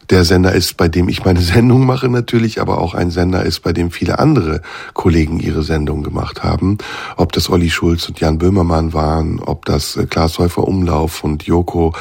[0.09, 3.61] der Sender ist, bei dem ich meine Sendung mache natürlich, aber auch ein Sender ist,
[3.61, 4.61] bei dem viele andere
[4.93, 6.77] Kollegen ihre Sendung gemacht haben.
[7.17, 11.43] Ob das Olli Schulz und Jan Böhmermann waren, ob das äh, Klaas Häufer Umlauf und
[11.43, 11.93] Joko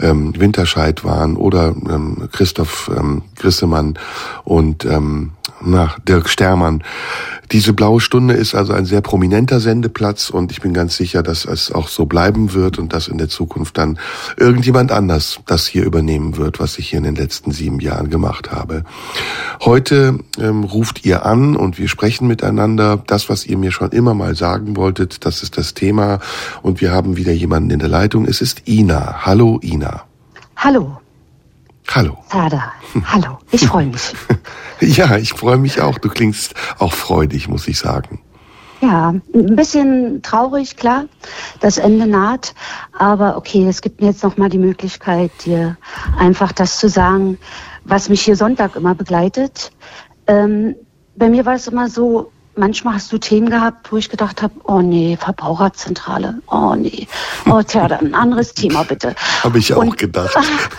[0.00, 3.98] ähm, Winterscheid waren oder ähm, Christoph ähm, Grissemann
[4.44, 5.32] und ähm,
[5.64, 6.82] na, Dirk Stermann.
[7.52, 11.44] Diese blaue Stunde ist also ein sehr prominenter Sendeplatz und ich bin ganz sicher, dass
[11.44, 13.98] es auch so bleiben wird und dass in der Zukunft dann
[14.38, 18.52] irgendjemand anders das hier übernehmen wird, was ich hier in den letzten sieben Jahren gemacht
[18.52, 18.84] habe.
[19.60, 23.02] Heute ähm, ruft ihr an und wir sprechen miteinander.
[23.06, 26.20] Das, was ihr mir schon immer mal sagen wolltet, das ist das Thema
[26.62, 28.24] und wir haben wieder jemanden in der Leitung.
[28.24, 29.26] Es ist Ina.
[29.26, 30.04] Hallo Ina.
[30.56, 31.01] Hallo.
[31.94, 32.16] Hallo.
[32.30, 32.72] Sada,
[33.04, 33.38] hallo.
[33.50, 34.14] Ich freue mich.
[34.80, 35.98] ja, ich freue mich auch.
[35.98, 38.22] Du klingst auch freudig, muss ich sagen.
[38.80, 41.04] Ja, ein bisschen traurig, klar.
[41.60, 42.54] Das Ende naht.
[42.98, 45.76] Aber okay, es gibt mir jetzt noch mal die Möglichkeit, dir
[46.18, 47.36] einfach das zu sagen,
[47.84, 49.70] was mich hier Sonntag immer begleitet.
[50.26, 50.74] Ähm,
[51.14, 54.54] bei mir war es immer so, manchmal hast du Themen gehabt, wo ich gedacht habe,
[54.64, 57.06] oh nee, Verbraucherzentrale, oh nee,
[57.48, 59.14] oh tja, dann ein anderes Thema bitte.
[59.42, 60.36] Habe ich auch und, gedacht.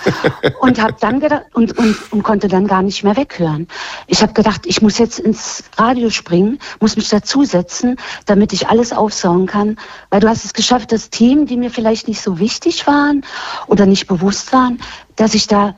[0.61, 3.67] und habe dann gedacht und, und, und konnte dann gar nicht mehr weghören.
[4.07, 8.93] Ich habe gedacht, ich muss jetzt ins Radio springen, muss mich dazusetzen, damit ich alles
[8.93, 9.77] aufsaugen kann,
[10.09, 13.25] weil du hast es geschafft, dass Themen, die mir vielleicht nicht so wichtig waren
[13.67, 14.81] oder nicht bewusst waren,
[15.15, 15.75] dass ich da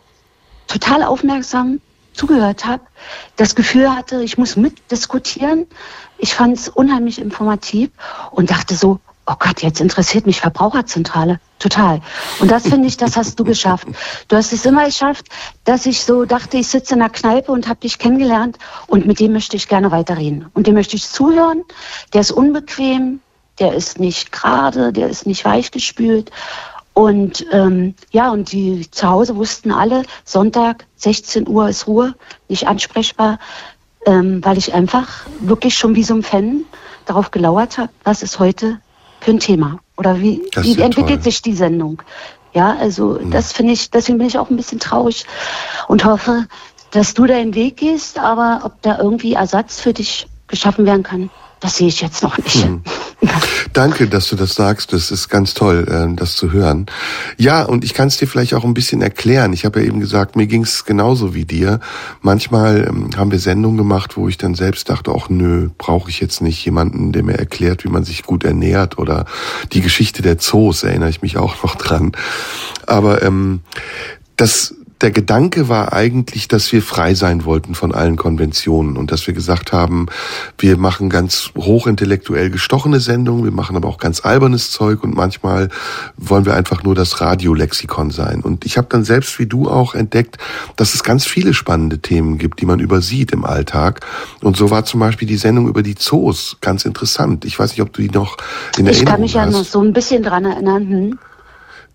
[0.67, 1.79] total aufmerksam
[2.15, 2.83] zugehört habe,
[3.35, 5.67] das Gefühl hatte, ich muss mitdiskutieren.
[6.17, 7.91] Ich fand es unheimlich informativ
[8.31, 11.39] und dachte so, oh Gott, jetzt interessiert mich Verbraucherzentrale.
[11.59, 12.01] Total.
[12.39, 13.87] Und das finde ich, das hast du geschafft.
[14.27, 15.27] Du hast es immer geschafft,
[15.63, 19.19] dass ich so dachte, ich sitze in der Kneipe und habe dich kennengelernt und mit
[19.19, 20.47] dem möchte ich gerne weiterreden.
[20.53, 21.63] Und dem möchte ich zuhören.
[22.13, 23.19] Der ist unbequem,
[23.59, 26.29] der ist nicht gerade, der ist nicht weichgespült.
[26.95, 32.15] Und ähm, ja, und die zu Hause wussten alle, Sonntag, 16 Uhr ist Ruhe,
[32.47, 33.37] nicht ansprechbar,
[34.05, 36.63] ähm, weil ich einfach wirklich schon wie so ein Fan
[37.05, 38.79] darauf gelauert habe, was ist heute
[39.19, 41.23] für ein Thema oder wie, wie entwickelt toll.
[41.23, 42.01] sich die Sendung.
[42.53, 43.29] Ja, also mhm.
[43.29, 45.25] das finde ich, deswegen bin ich auch ein bisschen traurig
[45.89, 46.47] und hoffe,
[46.91, 51.29] dass du deinen Weg gehst, aber ob da irgendwie Ersatz für dich geschaffen werden kann,
[51.59, 52.65] das sehe ich jetzt noch nicht.
[52.65, 52.83] Mhm.
[53.73, 54.93] Danke, dass du das sagst.
[54.93, 56.85] Das ist ganz toll, äh, das zu hören.
[57.37, 59.53] Ja, und ich kann es dir vielleicht auch ein bisschen erklären.
[59.53, 61.79] Ich habe ja eben gesagt, mir ging es genauso wie dir.
[62.21, 66.19] Manchmal ähm, haben wir Sendungen gemacht, wo ich dann selbst dachte, ach nö, brauche ich
[66.19, 69.25] jetzt nicht jemanden, der mir erklärt, wie man sich gut ernährt oder
[69.73, 72.11] die Geschichte der Zoos, erinnere ich mich auch noch dran.
[72.85, 73.61] Aber ähm,
[74.35, 79.27] das der Gedanke war eigentlich, dass wir frei sein wollten von allen Konventionen und dass
[79.27, 80.07] wir gesagt haben,
[80.57, 85.69] wir machen ganz hochintellektuell gestochene Sendungen, wir machen aber auch ganz albernes Zeug und manchmal
[86.17, 88.41] wollen wir einfach nur das Radiolexikon sein.
[88.41, 90.37] Und ich habe dann selbst wie du auch entdeckt,
[90.77, 93.99] dass es ganz viele spannende Themen gibt, die man übersieht im Alltag.
[94.41, 97.43] Und so war zum Beispiel die Sendung über die Zoos ganz interessant.
[97.43, 98.37] Ich weiß nicht, ob du die noch
[98.77, 98.99] in Erinnerung hast.
[99.01, 100.89] Ich kann mich ja noch so ein bisschen dran erinnern.
[100.89, 101.19] Hm.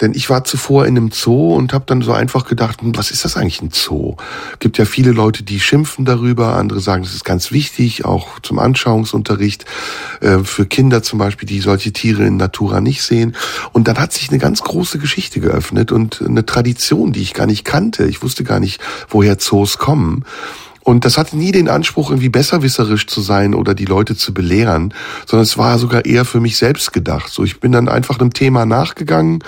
[0.00, 3.10] Denn ich war zuvor in einem Zoo und habe dann so einfach gedacht, hm, was
[3.10, 4.16] ist das eigentlich ein Zoo?
[4.58, 8.58] Gibt ja viele Leute, die schimpfen darüber, andere sagen, das ist ganz wichtig, auch zum
[8.58, 9.64] Anschauungsunterricht
[10.20, 13.36] äh, für Kinder zum Beispiel, die solche Tiere in Natura nicht sehen.
[13.72, 17.46] Und dann hat sich eine ganz große Geschichte geöffnet und eine Tradition, die ich gar
[17.46, 18.06] nicht kannte.
[18.06, 20.24] Ich wusste gar nicht, woher Zoos kommen.
[20.82, 24.94] Und das hatte nie den Anspruch, irgendwie besserwisserisch zu sein oder die Leute zu belehren,
[25.26, 27.30] sondern es war sogar eher für mich selbst gedacht.
[27.30, 29.44] So, ich bin dann einfach einem Thema nachgegangen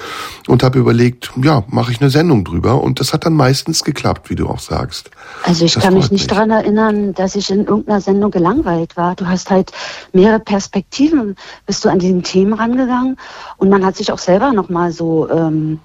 [0.46, 2.82] und habe überlegt, ja, mache ich eine Sendung drüber.
[2.82, 5.10] Und das hat dann meistens geklappt, wie du auch sagst.
[5.44, 9.14] Also ich das kann mich nicht daran erinnern, dass ich in irgendeiner Sendung gelangweilt war.
[9.14, 9.72] Du hast halt
[10.12, 13.16] mehrere Perspektiven, bist du an diesen Themen rangegangen
[13.56, 15.28] und man hat sich auch selber nochmal so...
[15.30, 15.80] Ähm,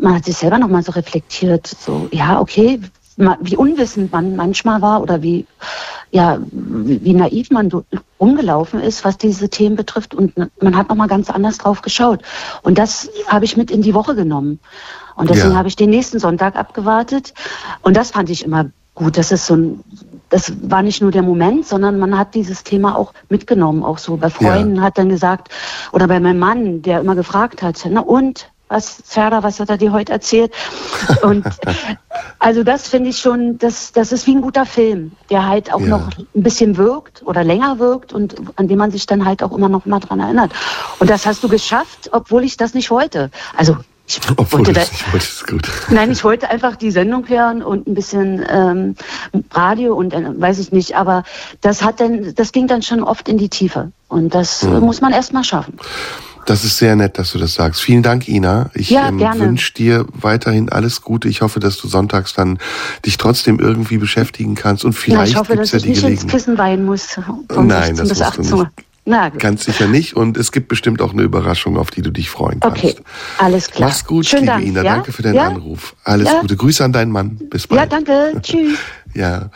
[0.00, 2.80] man hat sich selber nochmal so reflektiert, so, ja, okay,
[3.40, 5.46] wie unwissend man manchmal war oder wie,
[6.10, 7.70] ja, wie naiv man
[8.20, 10.14] rumgelaufen ist, was diese Themen betrifft.
[10.14, 12.22] Und man hat nochmal ganz anders drauf geschaut.
[12.62, 14.60] Und das habe ich mit in die Woche genommen.
[15.16, 15.58] Und deswegen ja.
[15.58, 17.34] habe ich den nächsten Sonntag abgewartet.
[17.82, 19.16] Und das fand ich immer gut.
[19.16, 19.80] Das ist so ein,
[20.28, 23.82] das war nicht nur der Moment, sondern man hat dieses Thema auch mitgenommen.
[23.82, 24.82] Auch so bei Freunden ja.
[24.82, 25.48] hat dann gesagt,
[25.90, 29.78] oder bei meinem Mann, der immer gefragt hat, na und, was, Serda, was hat er
[29.78, 30.52] dir heute erzählt?
[31.22, 31.44] Und
[32.38, 35.80] also das finde ich schon, das, das ist wie ein guter Film, der halt auch
[35.80, 35.86] ja.
[35.86, 39.52] noch ein bisschen wirkt oder länger wirkt und an dem man sich dann halt auch
[39.52, 40.52] immer noch mal dran erinnert.
[40.98, 43.30] Und das hast du geschafft, obwohl ich das nicht wollte.
[43.56, 43.76] Also
[44.08, 45.68] ich Obwohl wollte, da, nicht wollte, ist gut.
[45.90, 48.96] Nein, ich wollte einfach die Sendung hören und ein bisschen ähm,
[49.50, 51.24] Radio und äh, weiß ich nicht, aber
[51.60, 53.92] das hat dann, das ging dann schon oft in die Tiefe.
[54.08, 54.80] Und das mhm.
[54.80, 55.78] muss man erst mal schaffen.
[56.48, 57.82] Das ist sehr nett, dass du das sagst.
[57.82, 58.70] Vielen Dank, Ina.
[58.72, 61.28] Ich ja, ähm, wünsche dir weiterhin alles Gute.
[61.28, 62.58] Ich hoffe, dass du sonntags dann
[63.04, 66.26] dich trotzdem irgendwie beschäftigen kannst und vielleicht ja, ich hoffe, dass ja ich nicht ins
[66.26, 67.20] Kissen weinen muss.
[67.54, 68.70] Nein, das bis 18 Uhr.
[69.04, 69.40] Na, gut.
[69.40, 70.16] Ganz sicher nicht.
[70.16, 72.78] Und es gibt bestimmt auch eine Überraschung, auf die du dich freuen kannst.
[72.78, 72.96] Okay,
[73.36, 73.90] alles klar.
[73.90, 74.82] Mach's gut, Schönen liebe Dank, Ina.
[74.82, 74.94] Ja?
[74.94, 75.48] Danke für deinen ja?
[75.48, 75.94] Anruf.
[76.04, 76.40] Alles ja?
[76.40, 76.56] Gute.
[76.56, 77.36] Grüße an deinen Mann.
[77.50, 77.80] Bis bald.
[77.80, 78.32] Ja, danke.
[78.42, 78.78] Tschüss.
[79.12, 79.50] ja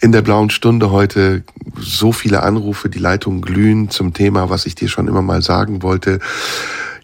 [0.00, 1.44] in der blauen Stunde heute
[1.78, 5.82] so viele Anrufe, die Leitungen glühen zum Thema, was ich dir schon immer mal sagen
[5.82, 6.20] wollte.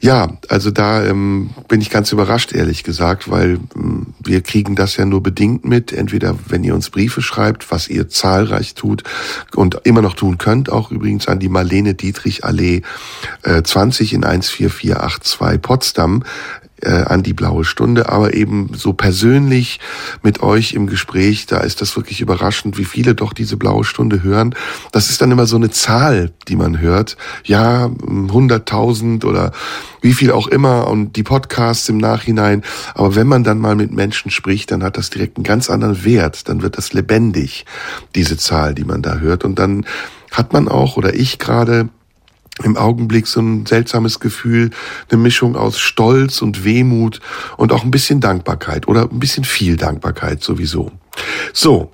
[0.01, 4.97] Ja, also da ähm, bin ich ganz überrascht, ehrlich gesagt, weil ähm, wir kriegen das
[4.97, 5.93] ja nur bedingt mit.
[5.93, 9.05] Entweder wenn ihr uns Briefe schreibt, was ihr zahlreich tut
[9.55, 12.83] und immer noch tun könnt, auch übrigens an die Marlene Dietrich Allee
[13.43, 16.23] äh, 20 in 14482 Potsdam
[16.83, 19.81] äh, an die blaue Stunde, aber eben so persönlich
[20.23, 24.23] mit euch im Gespräch, da ist das wirklich überraschend, wie viele doch diese blaue Stunde
[24.23, 24.55] hören.
[24.93, 27.17] Das ist dann immer so eine Zahl, die man hört.
[27.45, 29.53] Ja, 100.000 oder
[30.01, 32.62] wie viel auch immer und die Podcasts im Nachhinein.
[32.95, 36.05] Aber wenn man dann mal mit Menschen spricht, dann hat das direkt einen ganz anderen
[36.05, 36.49] Wert.
[36.49, 37.65] Dann wird das lebendig,
[38.15, 39.45] diese Zahl, die man da hört.
[39.45, 39.87] Und dann
[40.31, 41.89] hat man auch, oder ich gerade,
[42.62, 44.71] im Augenblick so ein seltsames Gefühl,
[45.11, 47.21] eine Mischung aus Stolz und Wehmut
[47.57, 50.90] und auch ein bisschen Dankbarkeit oder ein bisschen viel Dankbarkeit sowieso.
[51.53, 51.92] So,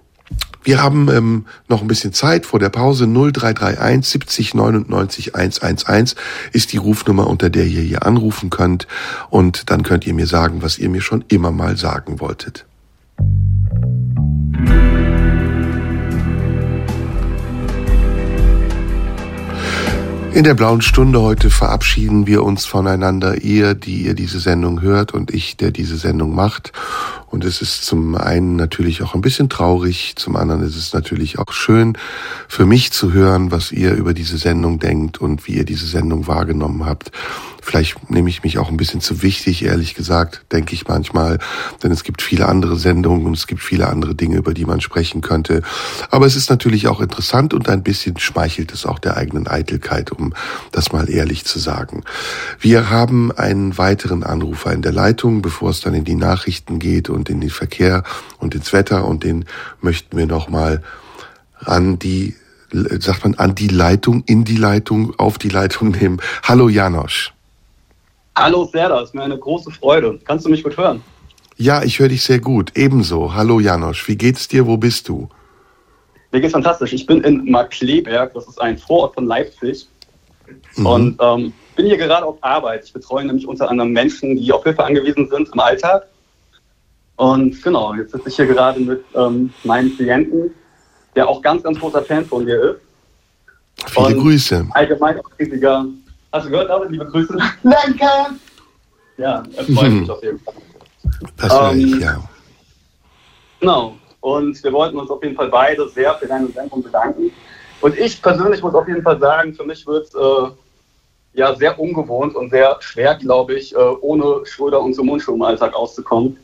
[0.64, 3.06] wir haben ähm, noch ein bisschen Zeit vor der Pause.
[3.06, 6.14] 0331 70 99 111
[6.52, 8.86] ist die Rufnummer, unter der ihr hier anrufen könnt.
[9.30, 12.64] Und dann könnt ihr mir sagen, was ihr mir schon immer mal sagen wolltet.
[20.34, 25.12] In der blauen Stunde heute verabschieden wir uns voneinander, ihr, die ihr diese Sendung hört
[25.12, 26.72] und ich, der diese Sendung macht.
[27.26, 31.38] Und es ist zum einen natürlich auch ein bisschen traurig, zum anderen ist es natürlich
[31.38, 31.98] auch schön
[32.48, 36.26] für mich zu hören, was ihr über diese Sendung denkt und wie ihr diese Sendung
[36.26, 37.12] wahrgenommen habt.
[37.64, 41.38] Vielleicht nehme ich mich auch ein bisschen zu wichtig, ehrlich gesagt, denke ich manchmal,
[41.82, 44.80] denn es gibt viele andere Sendungen und es gibt viele andere Dinge, über die man
[44.80, 45.62] sprechen könnte.
[46.10, 50.10] Aber es ist natürlich auch interessant und ein bisschen schmeichelt es auch der eigenen Eitelkeit,
[50.10, 50.34] um
[50.72, 52.02] das mal ehrlich zu sagen.
[52.58, 57.08] Wir haben einen weiteren Anrufer in der Leitung, bevor es dann in die Nachrichten geht
[57.10, 58.02] und in den Verkehr
[58.38, 59.44] und ins Wetter und den
[59.80, 60.82] möchten wir nochmal
[61.64, 62.34] an die
[63.00, 66.22] sagt man an die Leitung, in die Leitung, auf die Leitung nehmen.
[66.42, 67.34] Hallo Janosch.
[68.34, 70.18] Hallo Serda, ist mir eine große Freude.
[70.24, 71.02] Kannst du mich gut hören?
[71.56, 72.72] Ja, ich höre dich sehr gut.
[72.74, 73.34] Ebenso.
[73.34, 74.66] Hallo Janosch, wie geht's dir?
[74.66, 75.28] Wo bist du?
[76.30, 76.94] Mir geht's fantastisch.
[76.94, 79.86] Ich bin in Markleberg, das ist ein Vorort von Leipzig.
[80.76, 80.86] Mhm.
[80.86, 82.84] Und ähm, bin hier gerade auf Arbeit.
[82.86, 86.06] Ich betreue nämlich unter anderem Menschen, die auf Hilfe angewiesen sind im Alltag.
[87.16, 90.50] Und genau, jetzt sitze ich hier gerade mit ähm, meinem Klienten,
[91.14, 93.90] der auch ganz, ganz großer Fan von dir ist.
[93.90, 94.66] Viele Und Grüße.
[94.70, 95.84] Allgemein auch riesiger
[96.32, 96.90] Hast du gehört, David?
[96.90, 97.36] Liebe Grüße.
[97.62, 98.06] Danke.
[99.18, 100.54] Ja, es freut mich auf jeden Fall.
[101.36, 102.24] Das ich, ähm, ja.
[103.60, 103.96] Genau.
[104.20, 107.30] Und wir wollten uns auf jeden Fall beide sehr für deine Sendung bedanken.
[107.80, 110.50] Und ich persönlich muss auf jeden Fall sagen, für mich wird es äh,
[111.34, 115.42] ja sehr ungewohnt und sehr schwer, glaube ich, äh, ohne Schröder und zum Mundschuh im
[115.42, 116.38] Alltag auszukommen.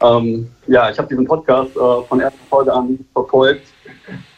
[0.00, 3.66] Ähm, ja, ich habe diesen Podcast äh, von erster Folge an verfolgt.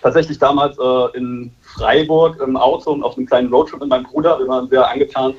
[0.03, 4.38] Tatsächlich damals äh, in Freiburg im Auto und auf einem kleinen Roadtrip mit meinem Bruder.
[4.38, 5.35] Wir waren sehr angetan.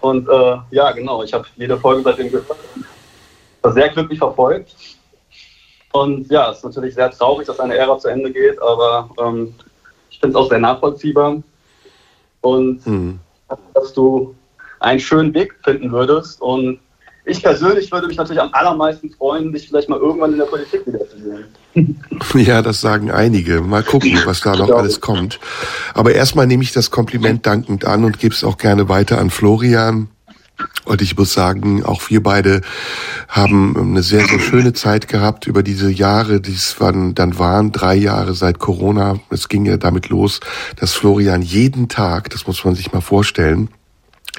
[0.00, 2.58] Und äh, ja, genau, ich habe jede Folge seitdem gehört.
[3.62, 4.74] Sehr glücklich verfolgt.
[5.92, 9.54] Und ja, es ist natürlich sehr traurig, dass eine Ära zu Ende geht, aber ähm,
[10.10, 11.42] ich finde es auch sehr nachvollziehbar.
[12.40, 13.20] Und mhm.
[13.72, 14.34] dass du
[14.80, 16.40] einen schönen Weg finden würdest.
[16.42, 16.78] Und
[17.24, 20.86] ich persönlich würde mich natürlich am allermeisten freuen, dich vielleicht mal irgendwann in der Politik
[20.86, 21.46] wiederzusehen.
[22.34, 23.60] Ja, das sagen einige.
[23.60, 25.40] Mal gucken, was da noch alles kommt.
[25.92, 29.30] Aber erstmal nehme ich das Kompliment dankend an und gebe es auch gerne weiter an
[29.30, 30.08] Florian.
[30.84, 32.60] Und ich muss sagen, auch wir beide
[33.28, 37.94] haben eine sehr, sehr schöne Zeit gehabt über diese Jahre, die es dann waren, drei
[37.96, 39.18] Jahre seit Corona.
[39.30, 40.40] Es ging ja damit los,
[40.76, 43.68] dass Florian jeden Tag, das muss man sich mal vorstellen,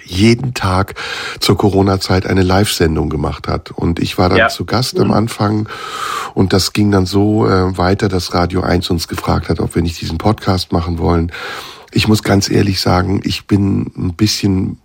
[0.03, 0.95] jeden Tag
[1.39, 3.71] zur Corona-Zeit eine Live-Sendung gemacht hat.
[3.71, 4.47] Und ich war dann ja.
[4.49, 5.69] zu Gast am Anfang
[6.33, 9.81] und das ging dann so äh, weiter, dass Radio 1 uns gefragt hat, ob wir
[9.81, 11.31] nicht diesen Podcast machen wollen.
[11.95, 14.79] Ich muss ganz ehrlich sagen, ich bin ein bisschen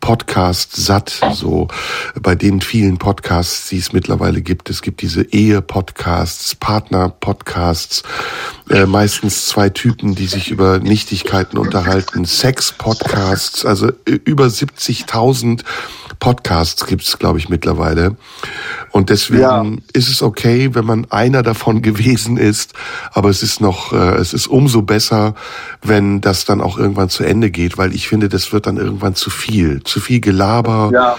[0.00, 1.68] Podcast satt, so
[2.18, 4.70] bei den vielen Podcasts, die es mittlerweile gibt.
[4.70, 8.02] Es gibt diese Ehe-Podcasts, Partner-Podcasts,
[8.70, 15.64] äh, meistens zwei Typen, die sich über Nichtigkeiten unterhalten, Sex-Podcasts, also über 70.000
[16.18, 18.16] Podcasts gibt's, glaube ich, mittlerweile.
[18.90, 19.64] Und deswegen ja.
[19.92, 22.74] ist es okay, wenn man einer davon gewesen ist,
[23.12, 25.34] aber es ist noch, äh, es ist umso besser,
[25.82, 29.14] wenn das dann auch irgendwann zu Ende geht, weil ich finde, das wird dann irgendwann
[29.14, 30.90] zu viel, zu viel Gelaber.
[30.92, 31.16] Ja.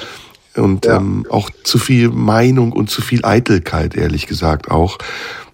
[0.55, 0.97] Und ja.
[0.97, 4.97] Ähm, auch zu viel Meinung und zu viel Eitelkeit, ehrlich gesagt auch.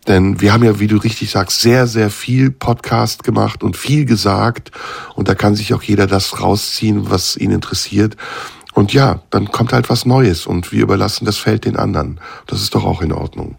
[0.07, 4.05] Denn wir haben ja, wie du richtig sagst, sehr, sehr viel Podcast gemacht und viel
[4.05, 4.71] gesagt.
[5.15, 8.15] Und da kann sich auch jeder das rausziehen, was ihn interessiert.
[8.75, 12.19] Und ja, dann kommt halt was Neues und wir überlassen das Feld den anderen.
[12.45, 13.55] Das ist doch auch in Ordnung.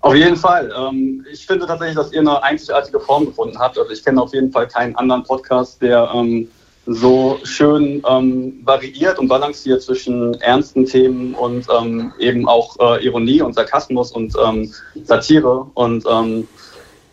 [0.00, 0.70] Auf jeden Fall.
[0.76, 3.78] Ähm, ich finde tatsächlich, dass ihr eine einzigartige Form gefunden habt.
[3.78, 6.48] Also ich kenne auf jeden Fall keinen anderen Podcast, der ähm,
[6.86, 11.66] so schön ähm, variiert und balanciert zwischen ernsten Themen und
[12.18, 14.36] eben auch äh, Ironie und Sarkasmus und
[15.04, 15.66] Satire.
[15.72, 16.04] Und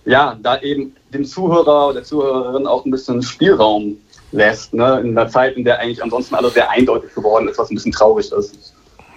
[0.03, 3.97] ja, da eben dem Zuhörer oder der Zuhörerin auch ein bisschen Spielraum
[4.31, 4.99] lässt, ne?
[5.03, 7.91] in einer Zeit, in der eigentlich ansonsten alles sehr eindeutig geworden ist, was ein bisschen
[7.91, 8.73] traurig ist.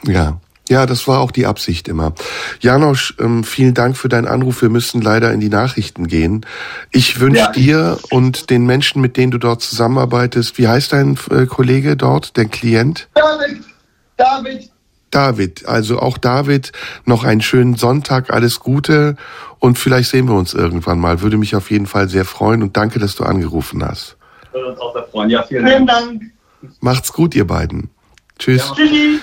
[0.07, 0.39] Ja.
[0.71, 2.15] Ja, das war auch die Absicht immer.
[2.61, 4.63] Janosch, ähm, vielen Dank für deinen Anruf.
[4.63, 6.47] Wir müssen leider in die Nachrichten gehen.
[6.91, 7.53] Ich wünsche ja.
[7.53, 12.39] dir und den Menschen, mit denen du dort zusammenarbeitest, wie heißt dein äh, Kollege dort,
[12.39, 13.09] dein Klient?
[13.13, 13.63] David.
[14.17, 14.71] David.
[15.11, 16.73] David, also auch David,
[17.05, 19.17] noch einen schönen Sonntag, alles Gute
[19.61, 21.21] und vielleicht sehen wir uns irgendwann mal.
[21.21, 24.17] Würde mich auf jeden Fall sehr freuen und danke, dass du angerufen hast
[24.55, 25.31] würde uns auch sehr freuen.
[25.31, 26.21] Ja, vielen, vielen Dank.
[26.21, 26.33] Dank.
[26.81, 27.91] Macht's gut, ihr beiden.
[28.39, 28.69] Tschüss.
[28.69, 29.21] Ja, tschüssi.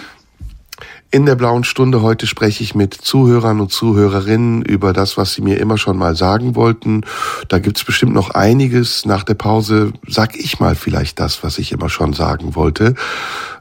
[1.13, 5.41] In der blauen Stunde heute spreche ich mit Zuhörern und Zuhörerinnen über das, was sie
[5.41, 7.02] mir immer schon mal sagen wollten.
[7.50, 9.06] Da gibt's bestimmt noch einiges.
[9.06, 12.96] Nach der Pause sag ich mal vielleicht das, was ich immer schon sagen wollte.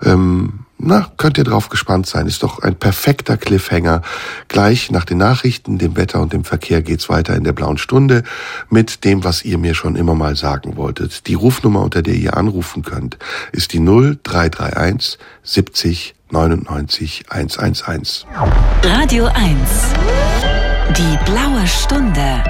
[0.04, 2.26] Ähm, na, könnt ihr drauf gespannt sein.
[2.26, 4.00] Ist doch ein perfekter Cliffhanger.
[4.48, 8.22] Gleich nach den Nachrichten, dem Wetter und dem Verkehr geht's weiter in der blauen Stunde
[8.70, 11.26] mit dem, was ihr mir schon immer mal sagen wolltet.
[11.26, 13.18] Die Rufnummer, unter der ihr anrufen könnt,
[13.52, 18.24] ist die 0331 70 99 111.
[18.82, 19.58] Radio 1.
[20.96, 22.42] Die blaue Stunde.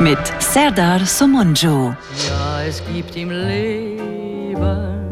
[0.00, 1.94] Mit Serdar Somunjo.
[2.26, 5.03] Ja, es gibt im Leben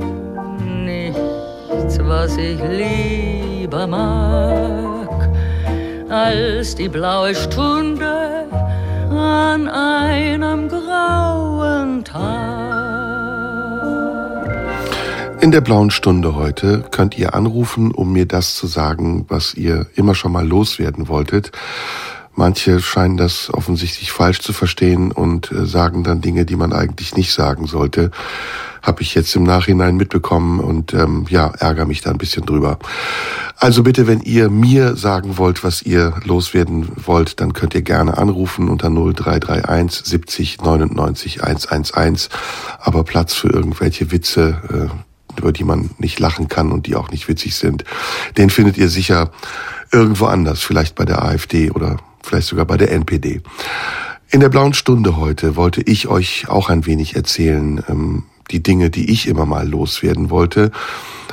[2.06, 5.30] was ich lieber mag,
[6.08, 8.46] als die blaue Stunde
[9.10, 12.62] an einem grauen Tag.
[15.40, 19.86] In der blauen Stunde heute könnt ihr anrufen, um mir das zu sagen, was ihr
[19.96, 21.50] immer schon mal loswerden wolltet.
[22.34, 27.14] Manche scheinen das offensichtlich falsch zu verstehen und äh, sagen dann Dinge, die man eigentlich
[27.14, 28.10] nicht sagen sollte.
[28.82, 32.78] Habe ich jetzt im Nachhinein mitbekommen und ähm, ja, ärgere mich da ein bisschen drüber.
[33.56, 38.18] Also bitte, wenn ihr mir sagen wollt, was ihr loswerden wollt, dann könnt ihr gerne
[38.18, 42.28] anrufen unter 0331 70 99 111.
[42.80, 47.10] Aber Platz für irgendwelche Witze, äh, über die man nicht lachen kann und die auch
[47.10, 47.84] nicht witzig sind,
[48.36, 49.30] den findet ihr sicher
[49.92, 53.42] irgendwo anders, vielleicht bei der AfD oder vielleicht sogar bei der NPD.
[54.30, 58.90] In der blauen Stunde heute wollte ich euch auch ein wenig erzählen, ähm, die Dinge,
[58.90, 60.70] die ich immer mal loswerden wollte.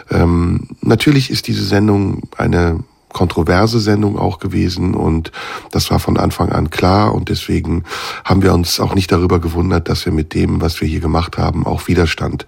[0.10, 5.32] Ähm, natürlich ist diese Sendung eine kontroverse Sendung auch gewesen und
[5.72, 7.84] das war von Anfang an klar und deswegen
[8.24, 11.38] haben wir uns auch nicht darüber gewundert, dass wir mit dem, was wir hier gemacht
[11.38, 12.46] haben, auch Widerstand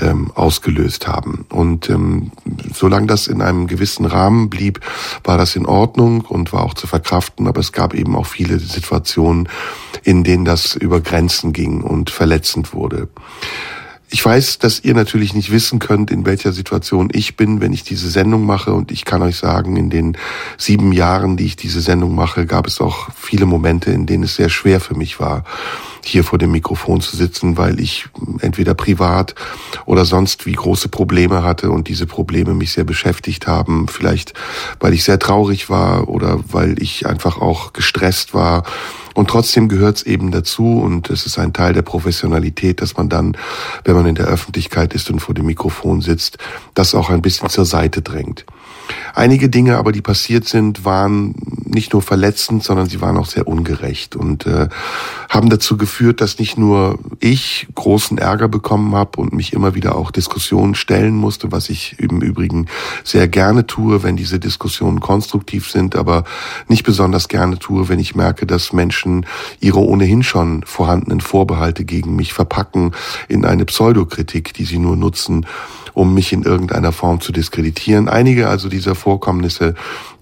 [0.00, 1.46] ähm, ausgelöst haben.
[1.50, 2.30] Und ähm,
[2.72, 4.80] solange das in einem gewissen Rahmen blieb,
[5.24, 8.58] war das in Ordnung und war auch zu verkraften, aber es gab eben auch viele
[8.60, 9.48] Situationen,
[10.04, 13.08] in denen das über Grenzen ging und verletzend wurde.
[14.08, 17.82] Ich weiß, dass ihr natürlich nicht wissen könnt, in welcher Situation ich bin, wenn ich
[17.82, 18.72] diese Sendung mache.
[18.72, 20.16] Und ich kann euch sagen, in den
[20.56, 24.36] sieben Jahren, die ich diese Sendung mache, gab es auch viele Momente, in denen es
[24.36, 25.42] sehr schwer für mich war,
[26.04, 28.06] hier vor dem Mikrofon zu sitzen, weil ich
[28.40, 29.34] entweder privat
[29.86, 33.88] oder sonst wie große Probleme hatte und diese Probleme mich sehr beschäftigt haben.
[33.88, 34.34] Vielleicht,
[34.78, 38.62] weil ich sehr traurig war oder weil ich einfach auch gestresst war
[39.16, 43.08] und trotzdem gehört es eben dazu und es ist ein Teil der Professionalität, dass man
[43.08, 43.34] dann,
[43.82, 46.36] wenn man in der Öffentlichkeit ist und vor dem Mikrofon sitzt,
[46.74, 48.44] das auch ein bisschen zur Seite drängt.
[49.14, 51.34] Einige Dinge aber, die passiert sind, waren
[51.76, 54.68] nicht nur verletzend, sondern sie waren auch sehr ungerecht und äh,
[55.28, 59.94] haben dazu geführt, dass nicht nur ich großen Ärger bekommen habe und mich immer wieder
[59.94, 62.66] auch Diskussionen stellen musste, was ich im Übrigen
[63.04, 66.24] sehr gerne tue, wenn diese Diskussionen konstruktiv sind, aber
[66.66, 69.26] nicht besonders gerne tue, wenn ich merke, dass Menschen
[69.60, 72.92] ihre ohnehin schon vorhandenen Vorbehalte gegen mich verpacken
[73.28, 75.46] in eine Pseudokritik, die sie nur nutzen,
[75.96, 78.10] um mich in irgendeiner Form zu diskreditieren.
[78.10, 79.74] Einige also dieser Vorkommnisse,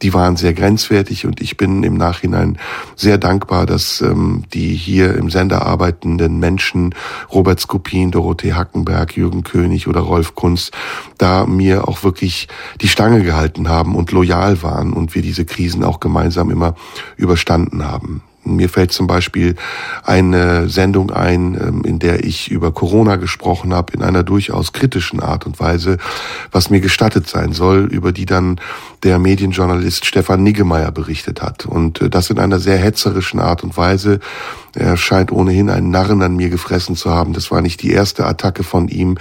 [0.02, 2.58] die waren sehr grenzwertig und ich bin im Nachhinein
[2.94, 6.94] sehr dankbar, dass ähm, die hier im Sender arbeitenden Menschen,
[7.32, 10.70] Robert Skopin, Dorothee Hackenberg, Jürgen König oder Rolf Kunz,
[11.18, 12.46] da mir auch wirklich
[12.80, 16.76] die Stange gehalten haben und loyal waren und wir diese Krisen auch gemeinsam immer
[17.16, 18.22] überstanden haben.
[18.44, 19.56] Mir fällt zum Beispiel
[20.02, 25.20] eine Sendung ein, ähm, in der ich über Corona gesprochen habe, in einer durchaus kritischen
[25.20, 25.98] Art und Weise,
[26.52, 28.60] was mir gestattet sein soll, über die dann
[29.02, 31.66] der Medienjournalist Stefan Niggemeier berichtet hat.
[31.66, 34.20] Und äh, das in einer sehr hetzerischen Art und Weise.
[34.74, 37.32] Er scheint ohnehin einen Narren an mir gefressen zu haben.
[37.32, 39.18] Das war nicht die erste Attacke von ihm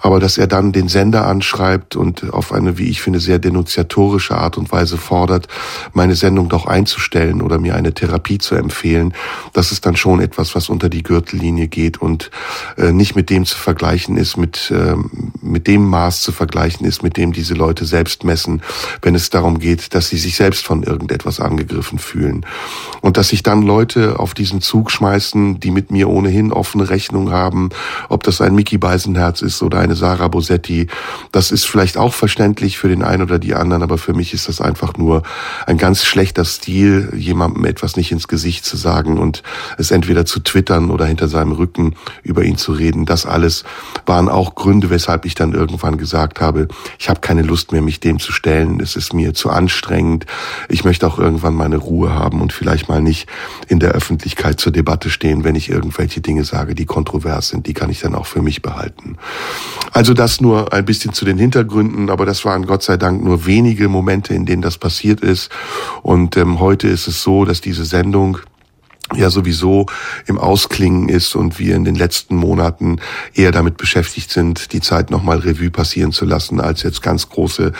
[0.00, 4.36] aber dass er dann den Sender anschreibt und auf eine, wie ich finde, sehr denunziatorische
[4.36, 5.46] Art und Weise fordert,
[5.92, 9.14] meine Sendung doch einzustellen oder mir eine Therapie zu empfehlen,
[9.52, 12.30] das ist dann schon etwas, was unter die Gürtellinie geht und
[12.78, 14.94] äh, nicht mit dem zu vergleichen ist, mit, äh,
[15.42, 18.62] mit dem Maß zu vergleichen ist, mit dem diese Leute selbst messen,
[19.02, 22.46] wenn es darum geht, dass sie sich selbst von irgendetwas angegriffen fühlen.
[23.02, 27.30] Und dass sich dann Leute auf diesen Zug schmeißen, die mit mir ohnehin offene Rechnung
[27.30, 27.70] haben,
[28.08, 30.86] ob das ein Mickey Beisenherz ist oder ein eine Sarah Bosetti.
[31.32, 34.48] Das ist vielleicht auch verständlich für den einen oder die anderen, aber für mich ist
[34.48, 35.22] das einfach nur
[35.66, 39.42] ein ganz schlechter Stil, jemandem etwas nicht ins Gesicht zu sagen und
[39.78, 43.04] es entweder zu twittern oder hinter seinem Rücken über ihn zu reden.
[43.04, 43.64] Das alles
[44.06, 46.68] waren auch Gründe, weshalb ich dann irgendwann gesagt habe,
[46.98, 48.80] ich habe keine Lust mehr, mich dem zu stellen.
[48.80, 50.26] Es ist mir zu anstrengend.
[50.68, 53.28] Ich möchte auch irgendwann meine Ruhe haben und vielleicht mal nicht
[53.66, 57.66] in der Öffentlichkeit zur Debatte stehen, wenn ich irgendwelche Dinge sage, die kontrovers sind.
[57.66, 59.16] Die kann ich dann auch für mich behalten.
[59.92, 63.46] Also das nur ein bisschen zu den Hintergründen, aber das waren Gott sei Dank nur
[63.46, 65.50] wenige Momente, in denen das passiert ist.
[66.02, 68.38] Und ähm, heute ist es so, dass diese Sendung
[69.14, 69.86] ja sowieso
[70.26, 73.00] im Ausklingen ist und wir in den letzten Monaten
[73.34, 77.72] eher damit beschäftigt sind, die Zeit nochmal Revue passieren zu lassen, als jetzt ganz große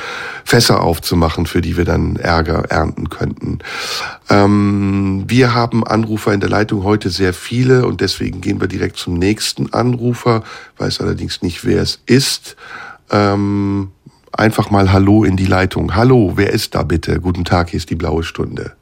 [0.45, 3.59] Fässer aufzumachen, für die wir dann Ärger ernten könnten.
[4.29, 8.97] Ähm, wir haben Anrufer in der Leitung heute sehr viele und deswegen gehen wir direkt
[8.97, 10.43] zum nächsten Anrufer,
[10.79, 12.57] weiß allerdings nicht, wer es ist.
[13.11, 13.93] Ähm,
[14.33, 15.95] einfach mal Hallo in die Leitung.
[15.95, 17.21] Hallo, wer ist da bitte?
[17.21, 18.73] Guten Tag, hier ist die blaue Stunde.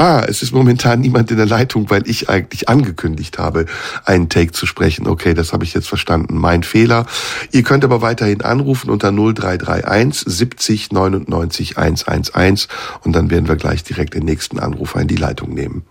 [0.00, 3.66] Ah, es ist momentan niemand in der Leitung, weil ich eigentlich angekündigt habe,
[4.06, 5.06] einen Take zu sprechen.
[5.06, 6.38] Okay, das habe ich jetzt verstanden.
[6.38, 7.04] Mein Fehler.
[7.52, 12.66] Ihr könnt aber weiterhin anrufen unter 0331 70 99 111
[13.04, 15.82] und dann werden wir gleich direkt den nächsten Anrufer in die Leitung nehmen.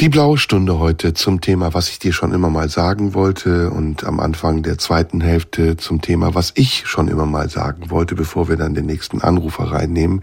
[0.00, 4.04] Die blaue Stunde heute zum Thema, was ich dir schon immer mal sagen wollte und
[4.04, 8.48] am Anfang der zweiten Hälfte zum Thema, was ich schon immer mal sagen wollte, bevor
[8.48, 10.22] wir dann den nächsten Anrufer reinnehmen.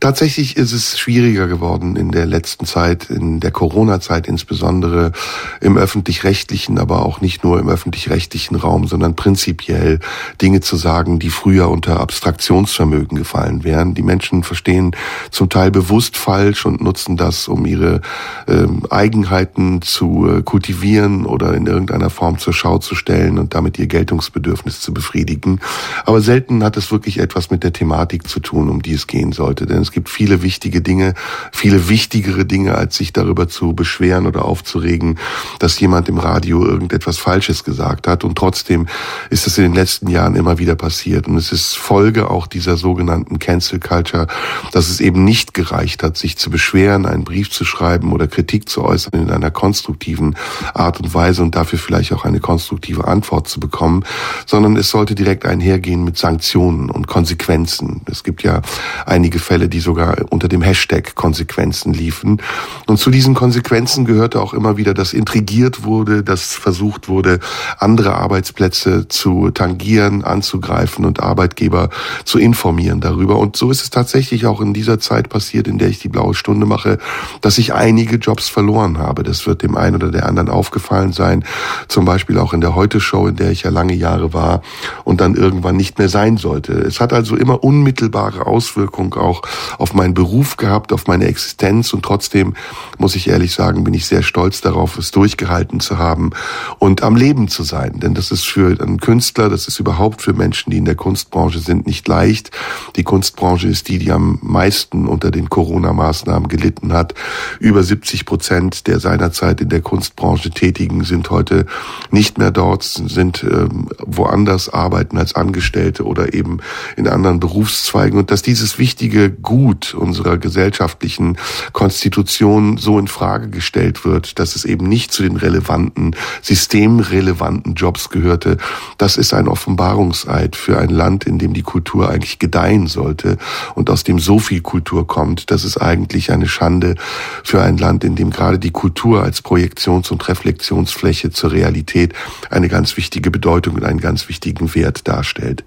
[0.00, 5.12] Tatsächlich ist es schwieriger geworden in der letzten Zeit, in der Corona-Zeit insbesondere
[5.60, 10.00] im öffentlich-rechtlichen, aber auch nicht nur im öffentlich-rechtlichen Raum, sondern prinzipiell
[10.42, 13.94] Dinge zu sagen, die früher unter Abstraktionsvermögen gefallen wären.
[13.94, 14.90] Die Menschen verstehen
[15.30, 18.00] zum Teil bewusst falsch und nutzen das, um ihre
[18.48, 23.78] ähm, Eigenheiten zu äh, kultivieren oder in irgendeiner Form zur Schau zu stellen und damit
[23.78, 25.60] ihr Geltungsbedürfnis zu befriedigen.
[26.06, 29.32] Aber selten hat es wirklich etwas mit der Thematik zu tun, um die es gehen
[29.32, 29.66] sollte.
[29.66, 31.12] Denn es gibt viele wichtige Dinge,
[31.52, 35.18] viele wichtigere Dinge, als sich darüber zu beschweren oder aufzuregen,
[35.58, 38.24] dass jemand im Radio irgendetwas Falsches gesagt hat.
[38.24, 38.86] Und trotzdem
[39.28, 41.28] ist es in den letzten Jahren immer wieder passiert.
[41.28, 44.28] Und es ist Folge auch dieser sogenannten Cancel Culture,
[44.72, 48.66] dass es eben nicht gereicht hat, sich zu beschweren, einen Brief zu schreiben oder Kritik
[48.70, 50.36] zu äußern, äußern in einer konstruktiven
[50.72, 54.04] Art und Weise und dafür vielleicht auch eine konstruktive Antwort zu bekommen,
[54.46, 58.02] sondern es sollte direkt einhergehen mit Sanktionen und Konsequenzen.
[58.10, 58.62] Es gibt ja
[59.04, 62.40] einige Fälle, die sogar unter dem Hashtag Konsequenzen liefen.
[62.86, 67.40] Und zu diesen Konsequenzen gehörte auch immer wieder, dass intrigiert wurde, dass versucht wurde,
[67.78, 71.90] andere Arbeitsplätze zu tangieren, anzugreifen und Arbeitgeber
[72.24, 73.38] zu informieren darüber.
[73.38, 76.34] Und so ist es tatsächlich auch in dieser Zeit passiert, in der ich die blaue
[76.34, 76.98] Stunde mache,
[77.40, 79.22] dass ich einige Jobs verloren verloren habe.
[79.22, 81.44] Das wird dem einen oder der anderen aufgefallen sein.
[81.88, 84.62] Zum Beispiel auch in der Heute-Show, in der ich ja lange Jahre war
[85.04, 86.72] und dann irgendwann nicht mehr sein sollte.
[86.72, 89.42] Es hat also immer unmittelbare Auswirkungen auch
[89.78, 92.54] auf meinen Beruf gehabt, auf meine Existenz und trotzdem
[92.98, 96.30] muss ich ehrlich sagen, bin ich sehr stolz darauf, es durchgehalten zu haben
[96.78, 98.00] und am Leben zu sein.
[98.00, 101.58] Denn das ist für einen Künstler, das ist überhaupt für Menschen, die in der Kunstbranche
[101.58, 102.50] sind, nicht leicht.
[102.96, 107.14] Die Kunstbranche ist die, die am meisten unter den Corona-Maßnahmen gelitten hat.
[107.60, 111.66] Über 70 Prozent Prozent der seinerzeit in der Kunstbranche Tätigen sind heute
[112.10, 116.58] nicht mehr dort, sind ähm, woanders arbeiten als Angestellte oder eben
[116.96, 121.38] in anderen Berufszweigen und dass dieses wichtige Gut unserer gesellschaftlichen
[121.72, 128.10] Konstitution so in Frage gestellt wird, dass es eben nicht zu den relevanten, systemrelevanten Jobs
[128.10, 128.56] gehörte,
[128.98, 133.38] das ist ein Offenbarungseid für ein Land, in dem die Kultur eigentlich gedeihen sollte
[133.74, 135.50] und aus dem so viel Kultur kommt.
[135.50, 136.94] Das ist eigentlich eine Schande
[137.42, 142.14] für ein Land, in dem gerade die Kultur als Projektions- und Reflexionsfläche zur Realität
[142.50, 145.64] eine ganz wichtige Bedeutung und einen ganz wichtigen Wert darstellt.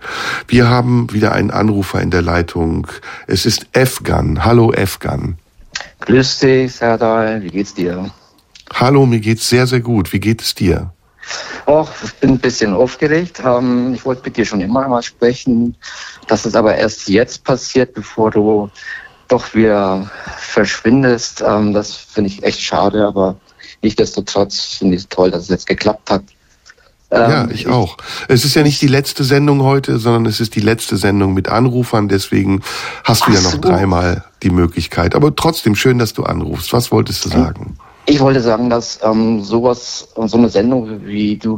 [0.47, 2.87] Wir haben wieder einen Anrufer in der Leitung.
[3.27, 4.43] Es ist Efgan.
[4.43, 5.37] Hallo Efgan.
[6.01, 7.41] Grüß dich, Serdal.
[7.43, 8.09] Wie geht's dir?
[8.73, 10.11] Hallo, mir geht's sehr, sehr gut.
[10.11, 10.91] Wie geht es dir?
[11.65, 13.41] Och, ich bin ein bisschen aufgeregt.
[13.45, 15.75] Ähm, ich wollte mit dir schon immer mal sprechen.
[16.27, 18.69] Das ist aber erst jetzt passiert, bevor du
[19.27, 21.43] doch wieder verschwindest.
[21.45, 23.35] Ähm, das finde ich echt schade, aber
[23.81, 26.23] nichtsdestotrotz finde ich es toll, dass es jetzt geklappt hat.
[27.09, 27.97] Ähm, ja, ich auch.
[28.27, 31.47] Es ist ja nicht die letzte Sendung heute, sondern es ist die letzte Sendung mit
[31.47, 32.09] Anrufern.
[32.09, 32.61] Deswegen
[33.03, 33.59] hast du ja noch so.
[33.59, 35.15] dreimal die Möglichkeit.
[35.15, 36.73] Aber trotzdem schön, dass du anrufst.
[36.73, 37.77] Was wolltest du sagen?
[38.05, 41.57] Ich wollte sagen, dass ähm, sowas, so eine Sendung, wie du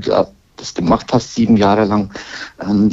[0.59, 2.11] das gemacht hast, sieben Jahre lang,
[2.61, 2.91] ähm,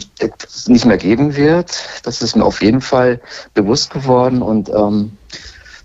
[0.66, 1.72] nicht mehr geben wird.
[2.02, 3.20] Das ist mir auf jeden Fall
[3.54, 4.42] bewusst geworden.
[4.42, 5.12] Und ähm,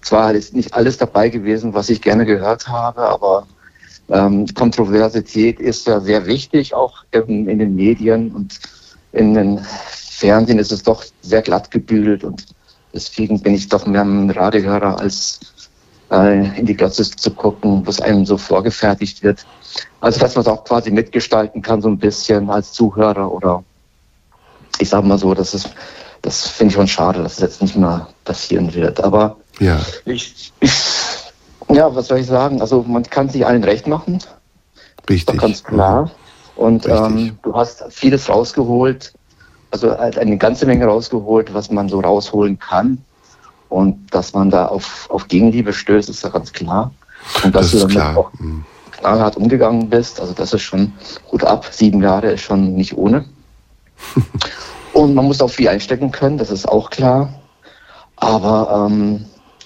[0.01, 3.47] zwar ist nicht alles dabei gewesen, was ich gerne gehört habe, aber
[4.09, 8.59] ähm, Kontroversität ist ja sehr wichtig, auch in, in den Medien und
[9.13, 12.45] in den Fernsehen ist es doch sehr glatt gebügelt und
[12.93, 15.39] deswegen bin ich doch mehr ein Radiohörer als
[16.11, 19.45] äh, in die Glotze zu gucken, was einem so vorgefertigt wird.
[19.99, 23.63] Also dass man es auch quasi mitgestalten kann, so ein bisschen als Zuhörer oder
[24.79, 25.69] ich sage mal so, das ist,
[26.21, 29.03] das finde ich schon schade, dass es jetzt nicht mehr passieren wird.
[29.03, 29.79] Aber ja.
[30.05, 30.73] ich, ich
[31.69, 32.61] Ja, was soll ich sagen?
[32.61, 34.19] Also man kann sich allen recht machen.
[35.09, 35.39] Richtig.
[35.39, 36.11] Ganz klar.
[36.55, 39.13] Und ähm, du hast vieles rausgeholt,
[39.71, 43.03] also halt eine ganze Menge rausgeholt, was man so rausholen kann.
[43.69, 46.91] Und dass man da auf, auf Gegenliebe stößt, ist ja ganz klar.
[47.43, 48.17] Und dass Das du ist damit klar.
[48.17, 48.65] auch Mhm.
[49.01, 50.93] Knallhart umgegangen bist, also das ist schon
[51.27, 51.65] gut ab.
[51.71, 53.25] Sieben Jahre ist schon nicht ohne.
[54.93, 57.33] Und man muss auch viel einstecken können, das ist auch klar.
[58.17, 59.25] Aber ähm,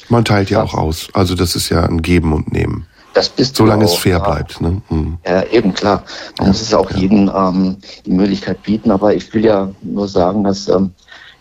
[0.10, 1.10] Man teilt ja auch aus.
[1.14, 2.86] Also das ist ja ein Geben und Nehmen.
[3.14, 4.30] das bist du Solange es auch, fair ja.
[4.30, 4.62] bleibt.
[4.62, 4.82] Ne?
[4.90, 5.18] Mhm.
[5.26, 6.04] Ja, eben klar.
[6.38, 8.92] Man muss es auch jedem ähm, die Möglichkeit bieten.
[8.92, 10.92] Aber ich will ja nur sagen, dass ähm,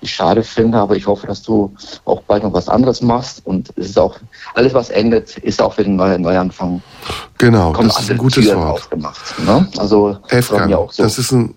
[0.05, 1.75] ich schade finde, aber ich hoffe, dass du
[2.05, 3.45] auch bald noch was anderes machst.
[3.45, 4.17] Und es ist auch,
[4.55, 6.83] alles was endet, ist auch wieder ein neuer Neuanfang.
[7.39, 8.73] Genau, das ist ein gutes Türen Wort.
[8.73, 9.39] aufgemacht.
[9.45, 9.67] Ne?
[9.79, 11.03] Also Efkan, so.
[11.03, 11.55] das ist ein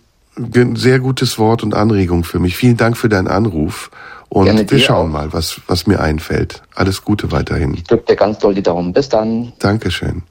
[0.76, 2.56] sehr gutes Wort und Anregung für mich.
[2.56, 3.90] Vielen Dank für deinen Anruf.
[4.30, 5.14] Und Gerne wir schauen auch.
[5.14, 6.62] mal, was, was mir einfällt.
[6.76, 7.74] Alles Gute weiterhin.
[7.74, 8.92] ich drücke dir ganz doll die Daumen.
[8.92, 9.54] Bis dann.
[9.60, 10.24] Dankeschön.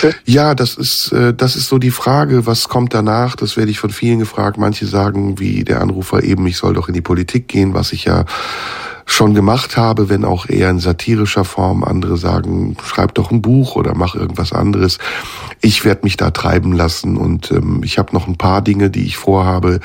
[0.00, 0.14] Tschüss.
[0.24, 3.36] Ja, das ist, äh, das ist so die Frage, was kommt danach?
[3.36, 4.56] Das werde ich von vielen gefragt.
[4.56, 8.06] Manche sagen, wie der Anrufer eben, ich soll doch in die Politik gehen, was ich
[8.06, 8.24] ja
[9.08, 11.84] schon gemacht habe, wenn auch eher in satirischer Form.
[11.84, 14.98] Andere sagen, schreib doch ein Buch oder mach irgendwas anderes.
[15.60, 19.06] Ich werde mich da treiben lassen und ähm, ich habe noch ein paar Dinge, die
[19.06, 19.80] ich vorhabe.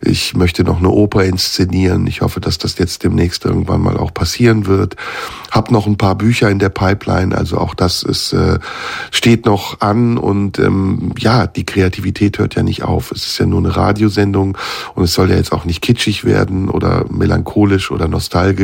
[0.00, 2.06] Ich möchte noch eine Oper inszenieren.
[2.06, 4.96] Ich hoffe, dass das jetzt demnächst irgendwann mal auch passieren wird.
[5.50, 8.60] Hab noch ein paar Bücher in der Pipeline, also auch das ist äh,
[9.10, 13.10] steht noch an und ähm, ja, die Kreativität hört ja nicht auf.
[13.10, 14.56] Es ist ja nur eine Radiosendung
[14.94, 18.59] und es soll ja jetzt auch nicht kitschig werden oder melancholisch oder nostalgisch,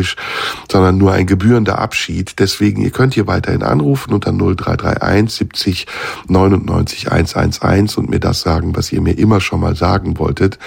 [0.70, 2.38] sondern nur ein gebührender Abschied.
[2.38, 5.86] Deswegen, ihr könnt hier weiterhin anrufen unter 0331 70
[6.28, 10.58] 99 111 und mir das sagen, was ihr mir immer schon mal sagen wolltet.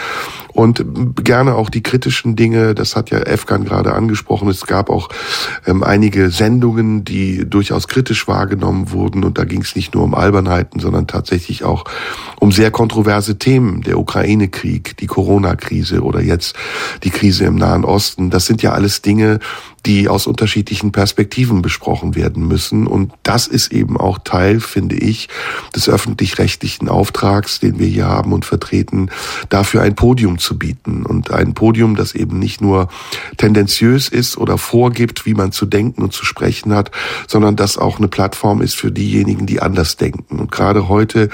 [0.51, 0.83] Und
[1.23, 4.49] gerne auch die kritischen Dinge, das hat ja Efkan gerade angesprochen.
[4.49, 5.09] Es gab auch
[5.65, 9.23] ähm, einige Sendungen, die durchaus kritisch wahrgenommen wurden.
[9.23, 11.85] Und da ging es nicht nur um Albernheiten, sondern tatsächlich auch
[12.39, 13.81] um sehr kontroverse Themen.
[13.83, 16.55] Der Ukraine-Krieg, die Corona-Krise oder jetzt
[17.03, 18.29] die Krise im Nahen Osten.
[18.29, 19.39] Das sind ja alles Dinge, Dinge,
[19.85, 22.87] die aus unterschiedlichen Perspektiven besprochen werden müssen.
[22.87, 25.29] Und das ist eben auch Teil, finde ich,
[25.75, 29.09] des öffentlich-rechtlichen Auftrags, den wir hier haben und vertreten,
[29.49, 31.05] dafür ein Podium zu bieten.
[31.05, 32.89] Und ein Podium, das eben nicht nur
[33.37, 36.91] tendenziös ist oder vorgibt, wie man zu denken und zu sprechen hat,
[37.27, 40.39] sondern das auch eine Plattform ist für diejenigen, die anders denken.
[40.39, 41.29] Und gerade heute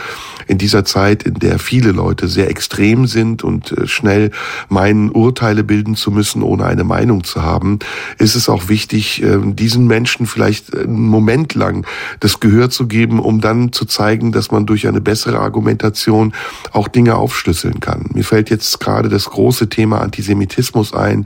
[0.48, 4.32] in dieser Zeit, in der viele Leute sehr extrem sind und äh, schnell
[4.70, 7.80] meinen, Urteile bilden zu müssen, ohne eine Meinung zu haben,
[8.18, 11.86] ist es auch wichtig, äh, diesen Menschen vielleicht einen Moment lang
[12.20, 16.34] das Gehör zu geben, um dann zu zeigen, dass man durch eine bessere Argumentation
[16.72, 18.10] auch Dinge aufschlüsseln kann.
[18.14, 21.26] Mir fällt jetzt gerade das große Thema Antisemitismus ein,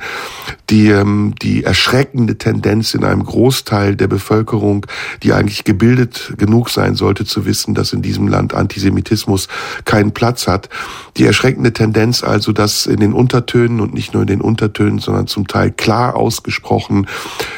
[0.70, 4.86] die, ähm, die erschreckende Tendenz in einem Großteil der Bevölkerung,
[5.24, 9.48] die eigentlich gebildet genug sein sollte, zu wissen, dass in diesem Land Antisemitismus
[9.86, 10.70] keinen Platz hat.
[11.18, 15.28] Die erschreckende Tendenz also, dass in den Untertönen und nicht nur in den Untertönen, sondern
[15.28, 16.99] zum Teil klar ausgesprochen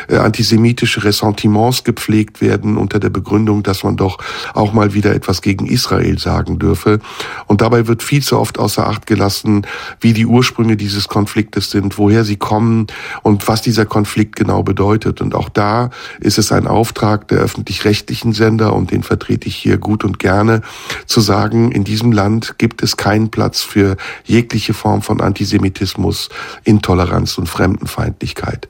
[0.07, 4.17] äh, antisemitische Ressentiments gepflegt werden unter der Begründung, dass man doch
[4.53, 6.99] auch mal wieder etwas gegen Israel sagen dürfe.
[7.47, 9.65] Und dabei wird viel zu oft außer Acht gelassen,
[9.99, 12.87] wie die Ursprünge dieses Konfliktes sind, woher sie kommen
[13.23, 15.21] und was dieser Konflikt genau bedeutet.
[15.21, 15.89] Und auch da
[16.19, 20.61] ist es ein Auftrag der öffentlich-rechtlichen Sender, und den vertrete ich hier gut und gerne,
[21.05, 26.29] zu sagen, in diesem Land gibt es keinen Platz für jegliche Form von Antisemitismus,
[26.63, 28.67] Intoleranz und Fremdenfeindlichkeit.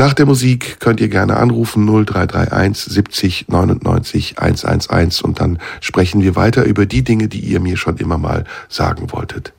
[0.00, 6.36] Nach der Musik könnt ihr gerne anrufen 0331 70 99 111 und dann sprechen wir
[6.36, 9.52] weiter über die Dinge, die ihr mir schon immer mal sagen wolltet.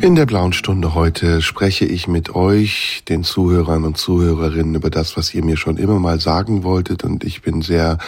[0.00, 5.16] In der blauen Stunde heute spreche ich mit euch, den Zuhörern und Zuhörerinnen, über das,
[5.16, 7.02] was ihr mir schon immer mal sagen wolltet.
[7.02, 7.98] Und ich bin sehr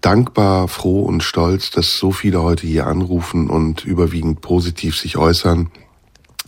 [0.00, 5.70] dankbar, froh und stolz, dass so viele heute hier anrufen und überwiegend positiv sich äußern.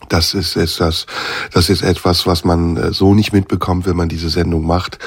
[0.08, 1.06] Das ist etwas,
[1.52, 5.00] das ist etwas, was man äh, so nicht mitbekommt, wenn man diese Sendung macht,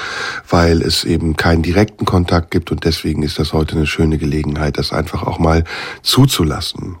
[0.48, 4.76] weil es eben keinen direkten Kontakt gibt und deswegen ist das heute eine schöne Gelegenheit,
[4.76, 5.64] das einfach auch mal
[6.02, 6.96] zuzulassen.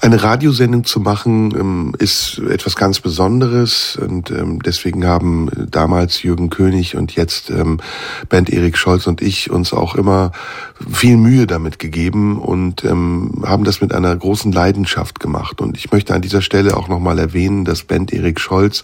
[0.00, 6.50] Eine Radiosendung zu machen ähm, ist etwas ganz Besonderes und ähm, deswegen haben damals Jürgen
[6.50, 7.80] König und jetzt ähm,
[8.28, 10.32] Band Erik Scholz und ich uns auch immer
[10.92, 15.60] viel Mühe damit gegeben und haben das mit einer großen Leidenschaft gemacht.
[15.60, 18.82] Und ich möchte an dieser Stelle auch nochmal erwähnen, dass Band Erik Scholz,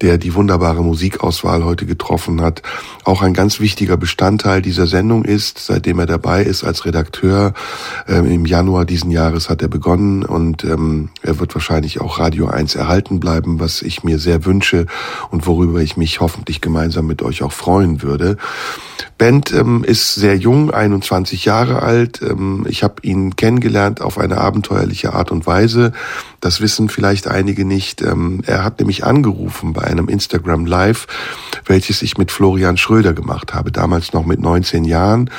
[0.00, 2.62] der die wunderbare Musikauswahl heute getroffen hat,
[3.04, 7.54] auch ein ganz wichtiger Bestandteil dieser Sendung ist, seitdem er dabei ist als Redakteur.
[8.08, 12.46] Im Januar diesen Jahres hat er begonnen, begonnen und ähm, er wird wahrscheinlich auch Radio
[12.46, 14.84] 1 erhalten bleiben, was ich mir sehr wünsche
[15.30, 18.36] und worüber ich mich hoffentlich gemeinsam mit euch auch freuen würde.
[19.16, 22.20] Bent ähm, ist sehr jung, 21 Jahre alt.
[22.20, 25.92] Ähm, ich habe ihn kennengelernt auf eine abenteuerliche Art und Weise.
[26.40, 28.02] Das wissen vielleicht einige nicht.
[28.02, 31.06] Ähm, er hat nämlich angerufen bei einem Instagram Live,
[31.64, 35.30] welches ich mit Florian Schröder gemacht habe, damals noch mit 19 Jahren.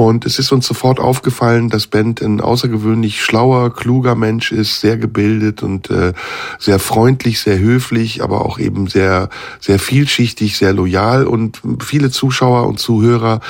[0.00, 4.96] Und es ist uns sofort aufgefallen, dass Bent ein außergewöhnlich schlauer, kluger Mensch ist, sehr
[4.96, 6.14] gebildet und äh,
[6.58, 9.28] sehr freundlich, sehr höflich, aber auch eben sehr,
[9.60, 11.26] sehr vielschichtig, sehr loyal.
[11.26, 13.40] Und viele Zuschauer und Zuhörer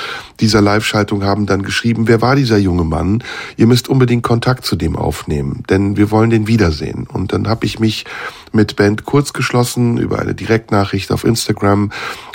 [0.41, 3.23] dieser Live-Schaltung haben dann geschrieben, wer war dieser junge Mann?
[3.55, 7.07] Ihr müsst unbedingt Kontakt zu dem aufnehmen, denn wir wollen den wiedersehen.
[7.07, 8.03] Und dann habe ich mich
[8.51, 11.91] mit Bent kurz geschlossen über eine Direktnachricht auf Instagram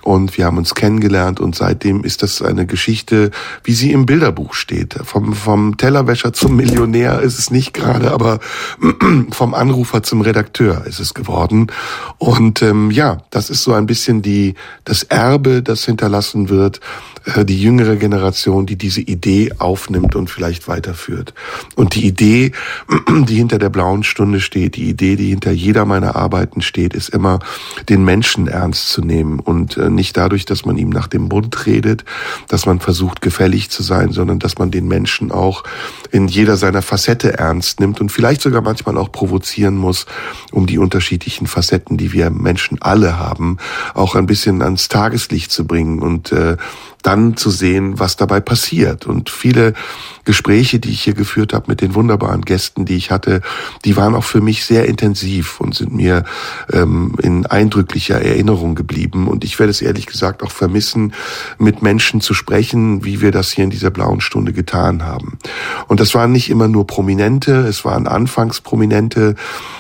[0.07, 3.33] und wir haben uns kennengelernt und seitdem ist das eine Geschichte,
[3.65, 4.95] wie sie im Bilderbuch steht.
[5.03, 8.39] Vom, vom Tellerwäscher zum Millionär ist es nicht gerade, aber
[9.33, 11.73] vom Anrufer zum Redakteur ist es geworden.
[12.19, 14.55] Und ähm, ja, das ist so ein bisschen die
[14.85, 16.81] das Erbe, das hinterlassen wird
[17.25, 21.35] äh, die jüngere Generation, die diese Idee aufnimmt und vielleicht weiterführt.
[21.75, 22.53] Und die Idee,
[23.09, 27.09] die hinter der blauen Stunde steht, die Idee, die hinter jeder meiner Arbeiten steht, ist
[27.09, 27.41] immer,
[27.89, 31.67] den Menschen ernst zu nehmen und äh, nicht dadurch, dass man ihm nach dem Mund
[31.67, 32.05] redet,
[32.49, 35.65] dass man versucht, gefällig zu sein, sondern dass man den Menschen auch
[36.13, 40.07] in jeder seiner Facette ernst nimmt und vielleicht sogar manchmal auch provozieren muss,
[40.53, 43.59] um die unterschiedlichen Facetten, die wir Menschen alle haben,
[43.95, 46.57] auch ein bisschen ans Tageslicht zu bringen und äh,
[47.07, 49.07] dann zu sehen, was dabei passiert.
[49.07, 49.75] Und viele
[50.25, 53.43] Gespräche, die ich hier geführt habe mit den wunderbaren Gästen, die ich hatte,
[53.85, 56.25] die waren auch für mich sehr intensiv und sind mir
[56.73, 59.29] ähm, in eindrücklicher Erinnerung geblieben.
[59.29, 61.15] Und ich werde es ehrlich gesagt auch vermissen,
[61.59, 65.39] mit Menschen zu sprechen, wie wir das hier in dieser blauen Stunde getan haben.
[65.87, 69.37] Und das waren nicht immer nur Prominente, es waren anfangs Prominente,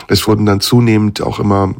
[0.06, 1.74] es wurden dann zunehmend auch immer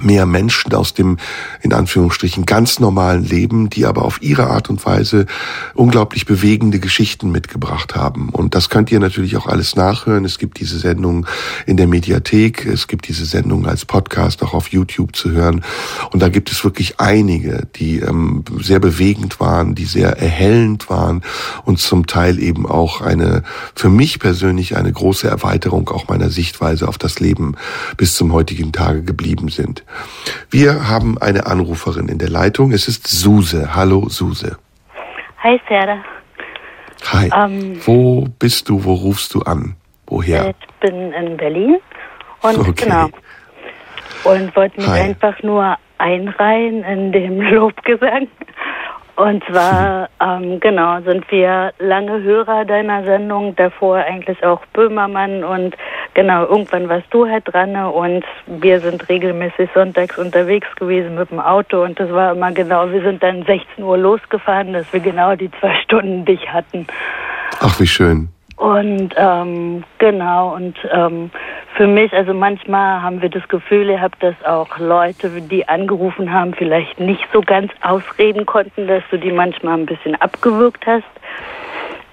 [0.00, 1.18] mehr Menschen aus dem,
[1.62, 5.26] in Anführungsstrichen, ganz normalen Leben, die aber auf ihre Art und Weise
[5.74, 8.30] unglaublich bewegende Geschichten mitgebracht haben.
[8.30, 10.24] Und das könnt ihr natürlich auch alles nachhören.
[10.24, 11.26] Es gibt diese Sendung
[11.66, 15.64] in der Mediathek, es gibt diese Sendung als Podcast auch auf YouTube zu hören.
[16.10, 21.22] Und da gibt es wirklich einige, die ähm, sehr bewegend waren, die sehr erhellend waren
[21.64, 23.42] und zum Teil eben auch eine,
[23.74, 27.54] für mich persönlich eine große Erweiterung auch meiner Sichtweise auf das Leben
[27.96, 29.83] bis zum heutigen Tage geblieben sind.
[30.50, 32.72] Wir haben eine Anruferin in der Leitung.
[32.72, 33.74] Es ist Suse.
[33.74, 34.56] Hallo, Suse.
[35.42, 36.02] Hi, Sarah.
[37.12, 37.30] Hi.
[37.34, 38.84] Ähm, Wo bist du?
[38.84, 39.76] Wo rufst du an?
[40.06, 40.50] Woher?
[40.50, 41.76] Ich bin in Berlin
[42.42, 42.84] und okay.
[42.84, 43.08] genau.
[44.24, 45.00] Und wollte mich Hi.
[45.00, 48.28] einfach nur einreihen in dem Lobgesang.
[49.16, 55.76] Und zwar, ähm, genau, sind wir lange Hörer deiner Sendung, davor eigentlich auch Böhmermann und
[56.14, 61.38] genau, irgendwann warst du halt dran und wir sind regelmäßig sonntags unterwegs gewesen mit dem
[61.38, 65.36] Auto und das war immer genau, wir sind dann 16 Uhr losgefahren, dass wir genau
[65.36, 66.86] die zwei Stunden dich hatten.
[67.60, 68.30] Ach, wie schön.
[68.64, 71.30] Und ähm, genau, und ähm,
[71.76, 76.54] für mich, also manchmal haben wir das Gefühl gehabt, dass auch Leute, die angerufen haben,
[76.54, 81.04] vielleicht nicht so ganz ausreden konnten, dass du die manchmal ein bisschen abgewürgt hast.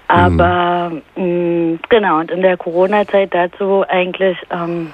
[0.08, 1.72] Aber mhm.
[1.72, 4.92] mh, genau, und in der Corona-Zeit dazu eigentlich, ähm,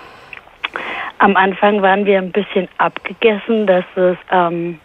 [1.18, 4.78] am Anfang waren wir ein bisschen abgegessen, dass es ähm,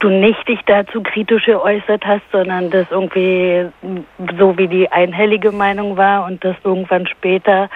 [0.00, 3.66] du nicht dich dazu kritisch geäußert hast, sondern das irgendwie
[4.38, 7.68] so wie die einhellige Meinung war und das irgendwann später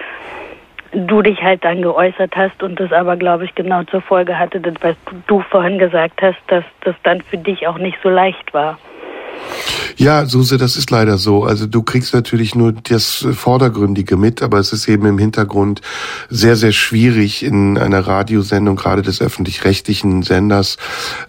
[0.93, 4.61] du dich halt dann geäußert hast und das aber, glaube ich, genau zur Folge hatte,
[4.81, 4.97] was
[5.27, 8.79] du vorhin gesagt hast, dass das dann für dich auch nicht so leicht war.
[9.97, 11.45] Ja, Suse, das ist leider so.
[11.45, 15.83] Also du kriegst natürlich nur das Vordergründige mit, aber es ist eben im Hintergrund
[16.31, 20.79] sehr, sehr schwierig in einer Radiosendung, gerade des öffentlich-rechtlichen Senders,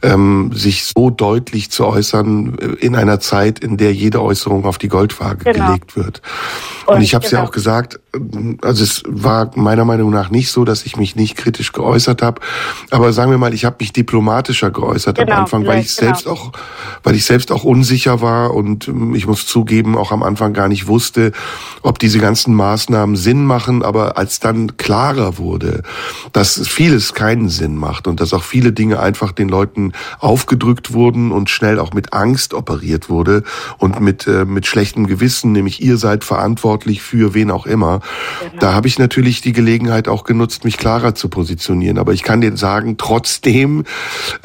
[0.01, 4.77] ähm, sich so deutlich zu äußern äh, in einer Zeit, in der jede Äußerung auf
[4.77, 5.67] die Goldwaage genau.
[5.67, 6.21] gelegt wird.
[6.85, 7.43] Und, Und ich habe es genau.
[7.43, 8.19] ja auch gesagt, äh,
[8.61, 12.41] also es war meiner Meinung nach nicht so, dass ich mich nicht kritisch geäußert habe,
[12.89, 16.07] aber sagen wir mal, ich habe mich diplomatischer geäußert genau, am Anfang, weil ich genau.
[16.07, 16.53] selbst auch,
[17.03, 20.67] weil ich selbst auch unsicher war und ähm, ich muss zugeben, auch am Anfang gar
[20.67, 21.31] nicht wusste,
[21.81, 23.83] ob diese ganzen Maßnahmen Sinn machen.
[23.83, 25.83] Aber als dann klarer wurde,
[26.33, 31.31] dass vieles keinen Sinn macht und dass auch viele Dinge einfach den Leuten aufgedrückt wurden
[31.31, 33.43] und schnell auch mit Angst operiert wurde
[33.77, 38.01] und mit, äh, mit schlechtem Gewissen, nämlich ihr seid verantwortlich für wen auch immer,
[38.39, 38.59] genau.
[38.59, 41.97] da habe ich natürlich die Gelegenheit auch genutzt, mich klarer zu positionieren.
[41.97, 43.83] Aber ich kann dir sagen, trotzdem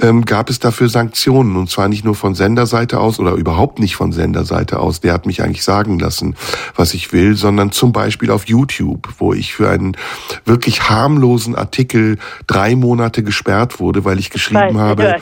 [0.01, 3.95] ähm, gab es dafür Sanktionen und zwar nicht nur von Senderseite aus oder überhaupt nicht
[3.95, 5.01] von Senderseite aus.
[5.01, 6.35] Der hat mich eigentlich sagen lassen,
[6.75, 9.97] was ich will, sondern zum Beispiel auf YouTube, wo ich für einen
[10.45, 12.19] wirklich harmlosen Artikel
[12.49, 15.15] drei Monate gesperrt wurde, weil ich geschrieben habe,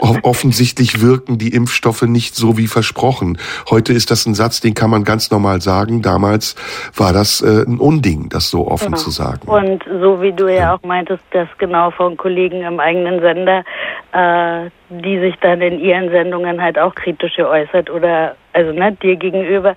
[0.00, 3.38] offensichtlich wirken die Impfstoffe nicht so wie versprochen.
[3.70, 6.02] Heute ist das ein Satz, den kann man ganz normal sagen.
[6.02, 6.54] Damals
[6.96, 8.96] war das äh, ein Unding, das so offen Genau.
[8.98, 9.46] zu sagen.
[9.46, 13.64] Und so wie du ja auch meintest, dass genau von Kollegen im eigenen Sender,
[14.12, 19.16] äh, die sich dann in ihren Sendungen halt auch kritisch geäußert oder also ne, dir
[19.16, 19.74] gegenüber,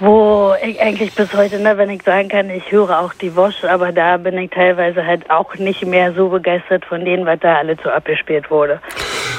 [0.00, 3.64] wo ich eigentlich bis heute, ne, wenn ich sagen kann, ich höre auch die Wosch,
[3.64, 7.56] aber da bin ich teilweise halt auch nicht mehr so begeistert von denen, was da
[7.56, 8.80] alles so abgespielt wurde.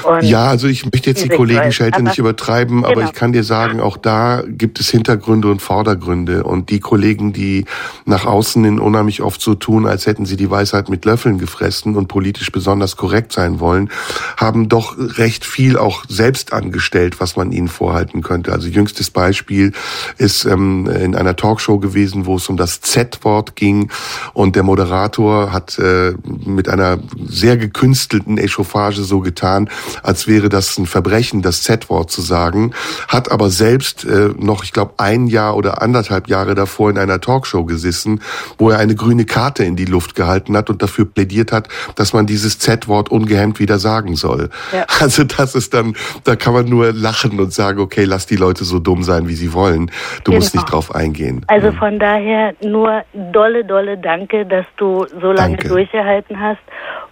[0.04, 1.36] Und Ja, also ich möchte jetzt die Sichtweise.
[1.38, 3.06] Kollegenschelte Aber- nicht übertreiben, aber Genau.
[3.06, 6.42] ich kann dir sagen, auch da gibt es Hintergründe und Vordergründe.
[6.44, 7.64] Und die Kollegen, die
[8.04, 11.96] nach außen hin unheimlich oft so tun, als hätten sie die Weisheit mit Löffeln gefressen
[11.96, 13.90] und politisch besonders korrekt sein wollen,
[14.36, 18.52] haben doch recht viel auch selbst angestellt, was man ihnen vorhalten könnte.
[18.52, 19.72] Also jüngstes Beispiel
[20.16, 23.90] ist ähm, in einer Talkshow gewesen, wo es um das Z-Wort ging
[24.34, 29.70] und der Moderator hat äh, mit einer sehr gekünstelten Echauffage so getan,
[30.02, 32.72] als wäre das ein Verbrechen, das Z-Wort zu sagen,
[33.08, 37.20] hat aber selbst äh, noch, ich glaube, ein Jahr oder anderthalb Jahre davor in einer
[37.20, 38.20] Talkshow gesessen,
[38.56, 42.12] wo er eine grüne Karte in die Luft gehalten hat und dafür plädiert hat, dass
[42.12, 44.50] man dieses Z-Wort ungehemmt wieder sagen soll.
[44.72, 44.86] Ja.
[45.08, 45.94] Also das ist dann,
[46.24, 49.36] da kann man nur lachen und sagen, okay, lass die Leute so dumm sein, wie
[49.36, 49.90] sie wollen.
[50.24, 50.62] Du musst Genau.
[50.64, 51.44] nicht drauf eingehen.
[51.48, 55.68] Also von daher nur dolle, dolle Danke, dass du so lange Danke.
[55.68, 56.60] durchgehalten hast.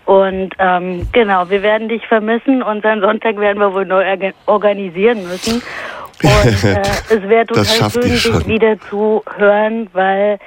[0.05, 2.63] Und ähm, genau, wir werden dich vermissen.
[2.63, 5.63] Unseren Sonntag werden wir wohl neu orga- organisieren müssen.
[6.23, 10.39] Und äh, es wäre total schön, dich wieder zu hören, weil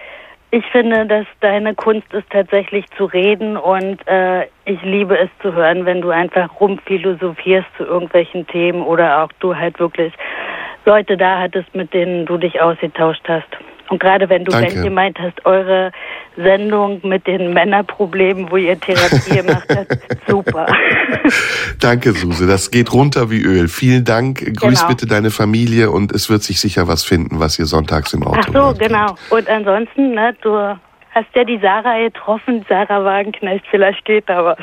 [0.51, 5.53] ich finde, dass deine Kunst ist tatsächlich zu reden und äh, ich liebe es zu
[5.53, 10.11] hören, wenn du einfach rumphilosophierst zu irgendwelchen Themen oder auch du halt wirklich
[10.86, 13.47] Leute da hattest, mit denen du dich ausgetauscht hast.
[13.89, 14.75] Und gerade wenn du Danke.
[14.75, 15.91] Ben gemeint hast, eure
[16.38, 20.67] Sendung mit den Männerproblemen, wo ihr Therapie gemacht habt, super.
[21.80, 22.45] Danke, Suse.
[22.45, 23.67] Das geht runter wie Öl.
[23.67, 24.39] Vielen Dank.
[24.55, 24.88] Grüß Genau.
[24.89, 28.39] bitte deine Familie und es wird sich sicher was finden, was ihr sonntags im Auto
[28.39, 29.15] Ach so, genau.
[29.32, 30.55] Und ansonsten, ne, du
[31.11, 34.57] hast ja die Sarah getroffen, Sarah Wagenknecht, vielleicht geht da was.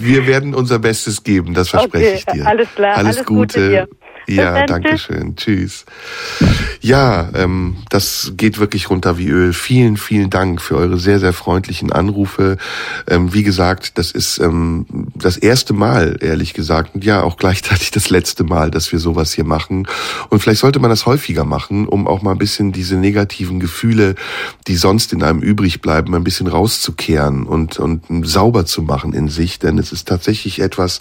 [0.00, 2.46] Wir werden unser Bestes geben, das verspreche Okay, ich dir.
[2.46, 2.96] alles klar.
[2.96, 3.88] Alles, Alles Gute dir.
[4.26, 5.36] Ja, danke schön.
[5.36, 5.84] Tschüss.
[6.80, 9.52] Ja, ähm, das geht wirklich runter wie Öl.
[9.52, 12.56] Vielen, vielen Dank für eure sehr, sehr freundlichen Anrufe.
[13.08, 17.90] Ähm, wie gesagt, das ist ähm, das erste Mal, ehrlich gesagt, und ja, auch gleichzeitig
[17.90, 19.86] das letzte Mal, dass wir sowas hier machen.
[20.30, 24.14] Und vielleicht sollte man das häufiger machen, um auch mal ein bisschen diese negativen Gefühle,
[24.66, 29.28] die sonst in einem übrig bleiben, ein bisschen rauszukehren und, und sauber zu machen in
[29.28, 29.58] sich.
[29.58, 31.00] Denn es ist tatsächlich etwas,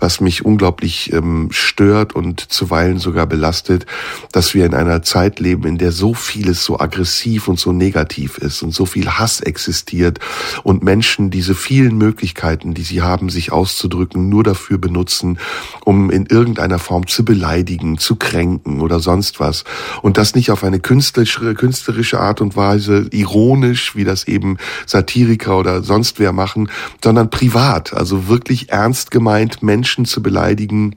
[0.00, 3.86] was mich unglaublich ähm, stört und zuweilen sogar belastet,
[4.32, 8.36] dass wir in einer Zeit leben, in der so vieles so aggressiv und so negativ
[8.38, 10.18] ist und so viel Hass existiert
[10.64, 15.38] und Menschen diese vielen Möglichkeiten, die sie haben, sich auszudrücken, nur dafür benutzen,
[15.84, 19.64] um in irgendeiner Form zu beleidigen, zu kränken oder sonst was.
[20.02, 24.56] Und das nicht auf eine künstlerische, Art und Weise, ironisch, wie das eben
[24.86, 26.70] Satiriker oder sonst wer machen,
[27.02, 30.96] sondern privat, also wirklich ernst gemeint, Menschen zu beleidigen,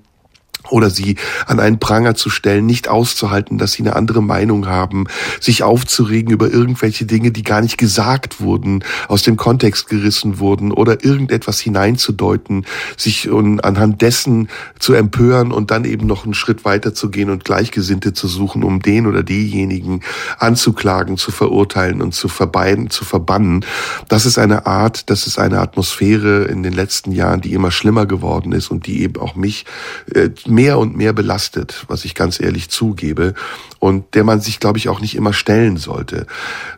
[0.69, 1.15] oder sie
[1.47, 5.05] an einen Pranger zu stellen, nicht auszuhalten, dass sie eine andere Meinung haben,
[5.39, 10.71] sich aufzuregen über irgendwelche Dinge, die gar nicht gesagt wurden, aus dem Kontext gerissen wurden
[10.71, 12.65] oder irgendetwas hineinzudeuten,
[12.97, 14.49] sich anhand dessen
[14.79, 18.63] zu empören und dann eben noch einen Schritt weiter zu gehen und Gleichgesinnte zu suchen,
[18.63, 20.01] um den oder diejenigen
[20.37, 23.65] anzuklagen, zu verurteilen und zu verbeiden, zu verbannen.
[24.07, 28.05] Das ist eine Art, das ist eine Atmosphäre in den letzten Jahren, die immer schlimmer
[28.05, 29.65] geworden ist und die eben auch mich
[30.13, 33.33] äh, mehr und mehr belastet, was ich ganz ehrlich zugebe
[33.79, 36.27] und der man sich, glaube ich, auch nicht immer stellen sollte.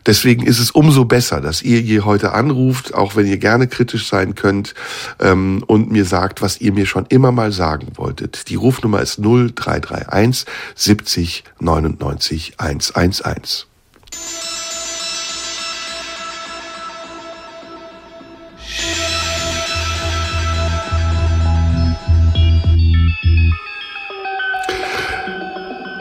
[0.05, 4.07] Deswegen ist es umso besser, dass ihr hier heute anruft, auch wenn ihr gerne kritisch
[4.07, 4.73] sein könnt
[5.19, 8.49] ähm, und mir sagt, was ihr mir schon immer mal sagen wolltet.
[8.49, 10.45] Die Rufnummer ist 0331
[10.75, 13.67] 70 99 111.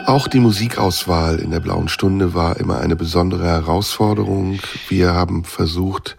[0.07, 4.59] Auch die Musikauswahl in der Blauen Stunde war immer eine besondere Herausforderung.
[4.89, 6.17] Wir haben versucht,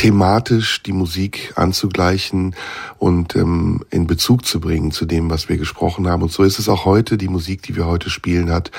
[0.00, 2.54] thematisch die Musik anzugleichen
[2.96, 6.22] und ähm, in Bezug zu bringen zu dem, was wir gesprochen haben.
[6.22, 7.18] Und so ist es auch heute.
[7.18, 8.70] Die Musik, die wir heute spielen, hat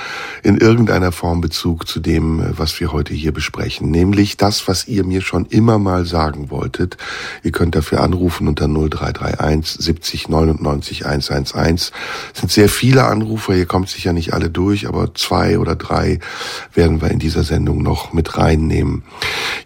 [0.41, 3.91] in irgendeiner Form Bezug zu dem, äh, was wir heute hier besprechen.
[3.91, 6.97] Nämlich das, was ihr mir schon immer mal sagen wolltet.
[7.43, 11.91] Ihr könnt dafür anrufen unter 0331 70 99 111.
[12.33, 13.53] Es sind sehr viele Anrufer.
[13.53, 16.19] Ihr kommt sicher nicht alle durch, aber zwei oder drei
[16.73, 19.03] werden wir in dieser Sendung noch mit reinnehmen.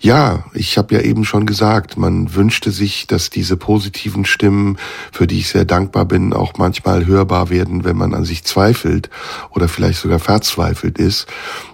[0.01, 4.77] Ja, ich habe ja eben schon gesagt, man wünschte sich, dass diese positiven Stimmen
[5.11, 9.09] für die ich sehr dankbar bin, auch manchmal hörbar werden, wenn man an sich zweifelt
[9.49, 11.27] oder vielleicht sogar verzweifelt ist.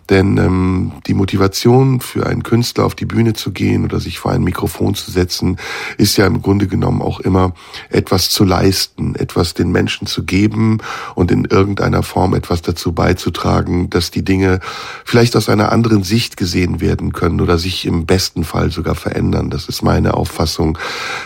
[0.09, 4.31] Denn ähm, die Motivation für einen Künstler auf die Bühne zu gehen oder sich vor
[4.33, 5.57] ein Mikrofon zu setzen,
[5.97, 7.53] ist ja im Grunde genommen auch immer
[7.89, 10.79] etwas zu leisten, etwas den Menschen zu geben
[11.15, 14.59] und in irgendeiner Form etwas dazu beizutragen, dass die Dinge
[15.05, 19.49] vielleicht aus einer anderen Sicht gesehen werden können oder sich im besten Fall sogar verändern.
[19.49, 20.77] Das ist meine Auffassung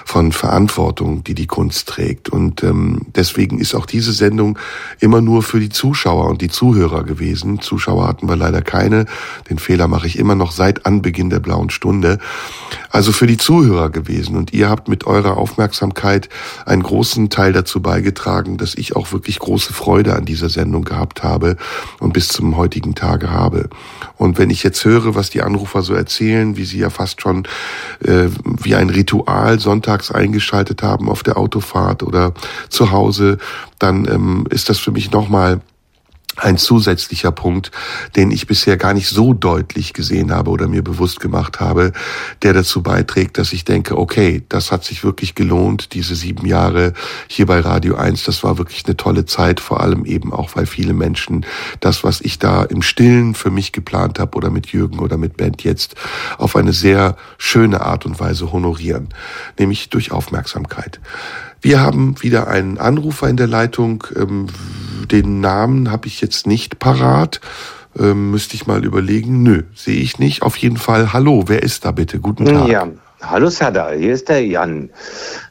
[0.05, 2.29] von Verantwortung, die die Kunst trägt.
[2.29, 4.59] Und ähm, deswegen ist auch diese Sendung
[4.99, 7.61] immer nur für die Zuschauer und die Zuhörer gewesen.
[7.61, 8.74] Zuschauer hatten wir leider keine.
[9.49, 12.19] Den Fehler mache ich immer noch seit Anbeginn der blauen Stunde.
[12.89, 14.35] Also für die Zuhörer gewesen.
[14.35, 16.29] Und ihr habt mit eurer Aufmerksamkeit
[16.65, 21.23] einen großen Teil dazu beigetragen, dass ich auch wirklich große Freude an dieser Sendung gehabt
[21.23, 21.57] habe
[21.99, 23.69] und bis zum heutigen Tage habe.
[24.17, 27.47] Und wenn ich jetzt höre, was die Anrufer so erzählen, wie sie ja fast schon
[28.03, 32.33] äh, wie ein Ritual sonntags eingeschaltet haben auf der Autofahrt oder
[32.69, 33.37] zu Hause,
[33.79, 35.61] dann ähm, ist das für mich nochmal
[36.37, 37.71] ein zusätzlicher Punkt,
[38.15, 41.93] den ich bisher gar nicht so deutlich gesehen habe oder mir bewusst gemacht habe,
[42.41, 46.93] der dazu beiträgt, dass ich denke, okay, das hat sich wirklich gelohnt, diese sieben Jahre
[47.27, 50.65] hier bei Radio 1, das war wirklich eine tolle Zeit, vor allem eben auch, weil
[50.65, 51.45] viele Menschen
[51.79, 55.37] das, was ich da im Stillen für mich geplant habe oder mit Jürgen oder mit
[55.37, 55.95] Band jetzt,
[56.37, 59.09] auf eine sehr schöne Art und Weise honorieren,
[59.57, 60.99] nämlich durch Aufmerksamkeit.
[61.65, 64.03] Wir haben wieder einen Anrufer in der Leitung.
[64.15, 64.45] Ähm,
[65.09, 67.41] den Namen habe ich jetzt nicht parat.
[67.97, 69.41] Ähm, müsste ich mal überlegen.
[69.41, 70.43] Nö, sehe ich nicht.
[70.43, 72.19] Auf jeden Fall, hallo, wer ist da bitte?
[72.19, 72.67] Guten Tag.
[72.67, 72.87] Ja,
[73.19, 74.91] hallo Sada, hier ist der Jan.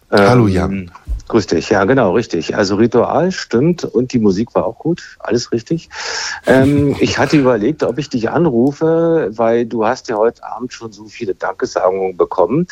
[0.09, 0.73] Hallo Jan.
[0.73, 0.91] Ähm,
[1.27, 2.55] Grüß dich, ja genau, richtig.
[2.57, 5.89] Also Ritual stimmt und die Musik war auch gut, alles richtig.
[6.47, 10.93] Ähm, ich hatte überlegt, ob ich dich anrufe, weil du hast ja heute Abend schon
[10.93, 12.67] so viele Dankesagungen bekommen.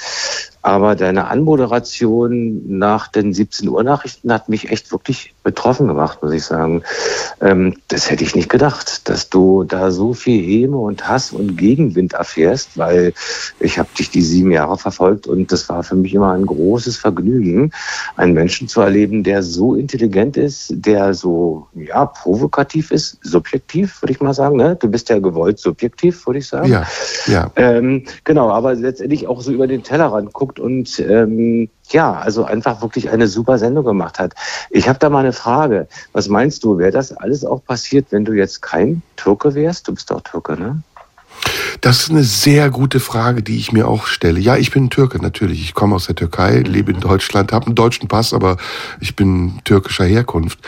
[0.64, 6.32] Aber deine Anmoderation nach den 17 Uhr Nachrichten hat mich echt wirklich betroffen gemacht, muss
[6.32, 6.84] ich sagen.
[7.40, 11.56] Ähm, das hätte ich nicht gedacht, dass du da so viel Häme und Hass und
[11.56, 13.12] Gegenwind erfährst, weil
[13.58, 16.96] ich habe dich die sieben Jahre verfolgt und das war für mich immer ein großes
[16.96, 17.72] Vergnügen,
[18.16, 23.18] einen Menschen zu erleben, der so intelligent ist, der so ja provokativ ist,
[23.62, 24.56] subjektiv, würde ich mal sagen.
[24.56, 24.76] Ne?
[24.76, 26.70] Du bist ja gewollt subjektiv, würde ich sagen.
[26.70, 26.86] Ja,
[27.26, 27.50] ja.
[27.56, 32.82] Ähm, genau, aber letztendlich auch so über den Tellerrand guckt und ähm, ja, also einfach
[32.82, 34.34] wirklich eine super Sendung gemacht hat.
[34.70, 35.86] Ich habe da mal eine Frage.
[36.12, 39.88] Was meinst du, wäre das alles auch passiert, wenn du jetzt kein Türke wärst?
[39.88, 40.82] Du bist doch Türke, ne?
[41.80, 44.38] Das ist eine sehr gute Frage, die ich mir auch stelle.
[44.38, 45.62] Ja, ich bin Türke, natürlich.
[45.62, 48.56] Ich komme aus der Türkei, lebe in Deutschland, habe einen deutschen Pass, aber
[49.00, 50.58] ich bin türkischer Herkunft.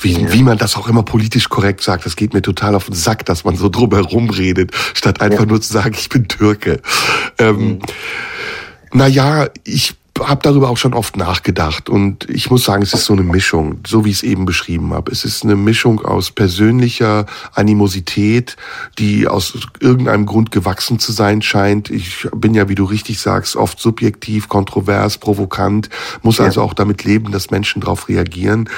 [0.00, 0.32] Wie, ja.
[0.32, 3.26] wie man das auch immer politisch korrekt sagt, das geht mir total auf den Sack,
[3.26, 5.46] dass man so drumherum redet, statt einfach ja.
[5.46, 6.80] nur zu sagen, ich bin Türke.
[7.38, 7.78] Ähm, mhm.
[8.92, 13.14] Naja, ich habe darüber auch schon oft nachgedacht und ich muss sagen, es ist so
[13.14, 15.10] eine Mischung, so wie ich es eben beschrieben habe.
[15.10, 18.56] Es ist eine Mischung aus persönlicher Animosität,
[18.98, 21.90] die aus irgendeinem Grund gewachsen zu sein scheint.
[21.90, 25.88] Ich bin ja, wie du richtig sagst, oft subjektiv, kontrovers, provokant,
[26.22, 26.44] muss ja.
[26.44, 28.68] also auch damit leben, dass Menschen darauf reagieren.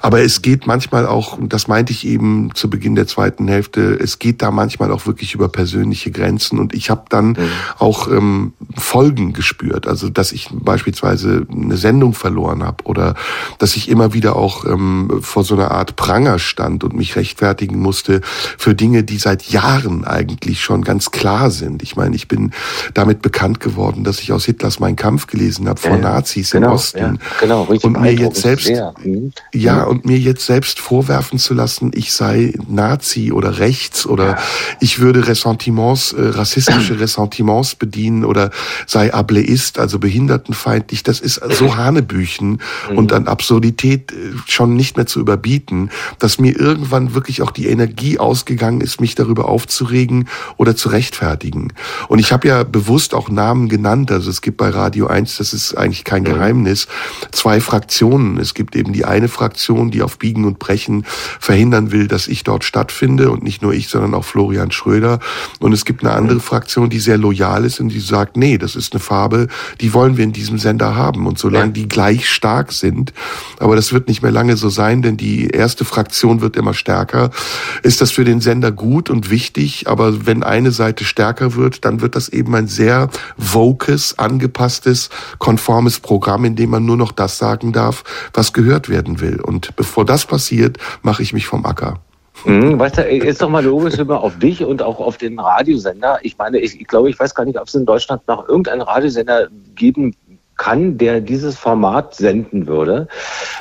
[0.00, 3.98] Aber es geht manchmal auch, und das meinte ich eben zu Beginn der zweiten Hälfte,
[4.00, 7.50] es geht da manchmal auch wirklich über persönliche Grenzen und ich habe dann mhm.
[7.78, 9.86] auch ähm, Folgen gespürt.
[9.86, 13.14] Also dass ich bei beispielsweise eine Sendung verloren habe oder
[13.58, 17.80] dass ich immer wieder auch ähm, vor so einer Art Pranger stand und mich rechtfertigen
[17.80, 21.82] musste für Dinge, die seit Jahren eigentlich schon ganz klar sind.
[21.82, 22.52] Ich meine, ich bin
[22.94, 26.68] damit bekannt geworden, dass ich aus Hitlers Mein Kampf gelesen habe vor ja, Nazis genau,
[26.68, 26.98] im Osten.
[26.98, 28.70] Ja, genau, richtig und mir jetzt selbst
[29.04, 29.32] mhm.
[29.52, 34.38] ja und mir jetzt selbst vorwerfen zu lassen, ich sei Nazi oder rechts oder ja.
[34.78, 38.50] ich würde Ressentiments, äh, rassistische Ressentiments bedienen oder
[38.86, 42.60] sei Ableist, also Behindertenfeindlich frauenfeindlich, das ist so Hanebüchen
[42.90, 42.98] mhm.
[42.98, 47.68] und an Absurdität äh, schon nicht mehr zu überbieten, dass mir irgendwann wirklich auch die
[47.68, 51.72] Energie ausgegangen ist, mich darüber aufzuregen oder zu rechtfertigen.
[52.08, 55.52] Und ich habe ja bewusst auch Namen genannt, also es gibt bei Radio 1, das
[55.52, 56.86] ist eigentlich kein Geheimnis,
[57.32, 58.38] zwei Fraktionen.
[58.38, 61.04] Es gibt eben die eine Fraktion, die auf Biegen und Brechen
[61.40, 65.20] verhindern will, dass ich dort stattfinde und nicht nur ich, sondern auch Florian Schröder.
[65.60, 68.76] Und es gibt eine andere Fraktion, die sehr loyal ist und die sagt, nee, das
[68.76, 69.48] ist eine Farbe,
[69.80, 71.26] die wollen wir in diesem Sender haben.
[71.26, 73.12] Und solange die gleich stark sind,
[73.58, 77.30] aber das wird nicht mehr lange so sein, denn die erste Fraktion wird immer stärker,
[77.82, 79.88] ist das für den Sender gut und wichtig.
[79.88, 86.00] Aber wenn eine Seite stärker wird, dann wird das eben ein sehr vokes, angepasstes, konformes
[86.00, 89.40] Programm, in dem man nur noch das sagen darf, was gehört werden will.
[89.40, 92.00] Und bevor das passiert, mache ich mich vom Acker.
[92.44, 96.18] Mhm, weißt du, ist doch mal logisch immer auf dich und auch auf den Radiosender.
[96.22, 98.82] Ich meine, ich, ich glaube, ich weiß gar nicht, ob es in Deutschland noch irgendeinen
[98.82, 100.14] Radiosender geben
[100.58, 103.08] kann, der dieses Format senden würde.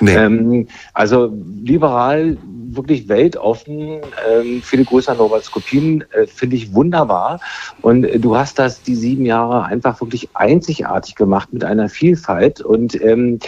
[0.01, 0.15] Nee.
[0.15, 1.31] Ähm, also
[1.63, 2.37] liberal,
[2.77, 7.39] wirklich weltoffen, ähm, viele Grüße an Robert Skopin, äh, finde ich wunderbar.
[7.81, 12.61] Und äh, du hast das die sieben Jahre einfach wirklich einzigartig gemacht mit einer Vielfalt.
[12.61, 13.39] Und ähm,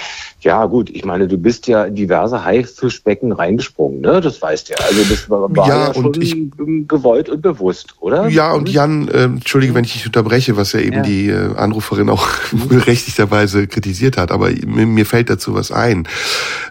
[0.41, 4.22] ja, gut, ich meine, du bist ja in diverse Haifischbecken reingesprungen, ne?
[4.22, 4.80] Das weißt du ja.
[4.88, 6.36] Also das war, war ja, ja schon ich,
[6.88, 8.28] gewollt und bewusst, oder?
[8.30, 11.02] Ja, und Jan, äh, entschuldige, wenn ich dich unterbreche, was ja eben ja.
[11.02, 12.28] die äh, Anruferin auch
[13.40, 16.08] berechtigterweise kritisiert hat, aber mir, fällt dazu was ein.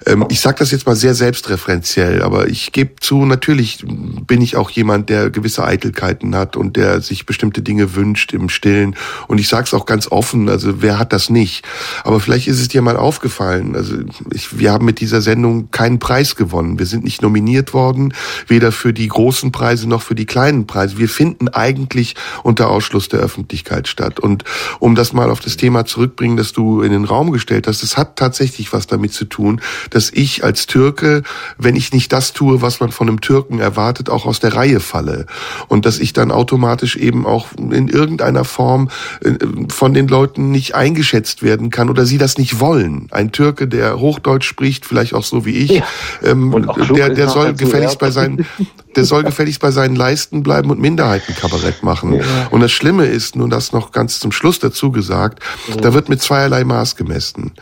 [0.07, 3.85] Ähm, ich sage das jetzt mal sehr selbstreferenziell, aber ich gebe zu, natürlich
[4.27, 8.49] bin ich auch jemand, der gewisse Eitelkeiten hat und der sich bestimmte Dinge wünscht im
[8.49, 8.97] Stillen.
[9.27, 11.65] Und ich sage es auch ganz offen, also wer hat das nicht?
[12.05, 13.75] Aber vielleicht ist es dir mal aufgefallen.
[13.75, 13.97] Also
[14.33, 16.79] ich, wir haben mit dieser Sendung keinen Preis gewonnen.
[16.79, 18.15] Wir sind nicht nominiert worden,
[18.47, 20.99] weder für die großen Preise noch für die kleinen Preise.
[20.99, 24.21] Wir finden eigentlich unter Ausschluss der Öffentlichkeit statt.
[24.21, 24.45] Und
[24.79, 27.97] um das mal auf das Thema zurückbringen, das du in den Raum gestellt hast, es
[27.97, 31.23] hat tatsächlich was damit zu tun, dass ich als Türke,
[31.59, 34.81] wenn ich nicht das tue, was man von einem Türken erwartet, auch aus der Reihe
[34.81, 35.27] falle.
[35.69, 38.89] Und dass ich dann automatisch eben auch in irgendeiner Form
[39.25, 39.35] äh,
[39.69, 43.09] von den Leuten nicht eingeschätzt werden kann oder sie das nicht wollen.
[43.11, 45.87] Ein Türke Türke, der Hochdeutsch spricht, vielleicht auch so wie ich, ja.
[46.23, 48.47] ähm, der, der soll gefälligst bei seinen,
[48.99, 52.15] der soll gefälligst bei seinen Leisten bleiben und Minderheitenkabarett machen.
[52.15, 52.23] Ja.
[52.51, 55.81] Und das Schlimme ist, nun das noch ganz zum Schluss dazu gesagt, mhm.
[55.83, 57.53] da wird mit zweierlei Maß gemessen.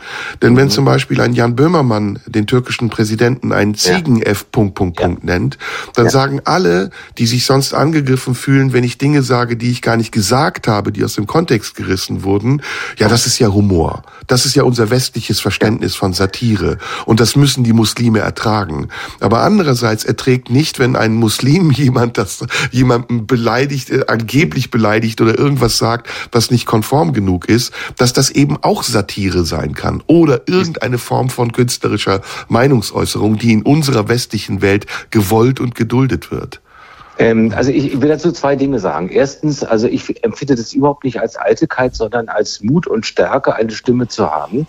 [0.41, 0.57] Denn mhm.
[0.57, 5.59] wenn zum Beispiel ein Jan Böhmermann den türkischen Präsidenten einen Ziegen-F Punkt, Punkt, Punkt nennt,
[5.93, 9.95] dann sagen alle, die sich sonst angegriffen fühlen, wenn ich Dinge sage, die ich gar
[9.95, 12.63] nicht gesagt habe, die aus dem Kontext gerissen wurden,
[12.97, 14.01] ja, das ist ja Humor.
[14.25, 16.79] Das ist ja unser westliches Verständnis von Satire.
[17.05, 18.87] Und das müssen die Muslime ertragen.
[19.19, 21.26] Aber andererseits erträgt nicht, wenn ein Muslim
[21.71, 27.71] jemand das, jemanden beleidigt, äh, angeblich beleidigt oder irgendwas sagt, was nicht konform genug ist,
[27.97, 30.03] dass das eben auch Satire sein kann.
[30.07, 36.61] Oder irgendeine Form von künstlerischer Meinungsäußerung, die in unserer westlichen Welt gewollt und geduldet wird.
[37.19, 39.09] Ähm, also ich, will dazu zwei Dinge sagen.
[39.09, 43.71] Erstens, also ich empfinde das überhaupt nicht als Eitelkeit, sondern als Mut und Stärke, eine
[43.71, 44.67] Stimme zu haben,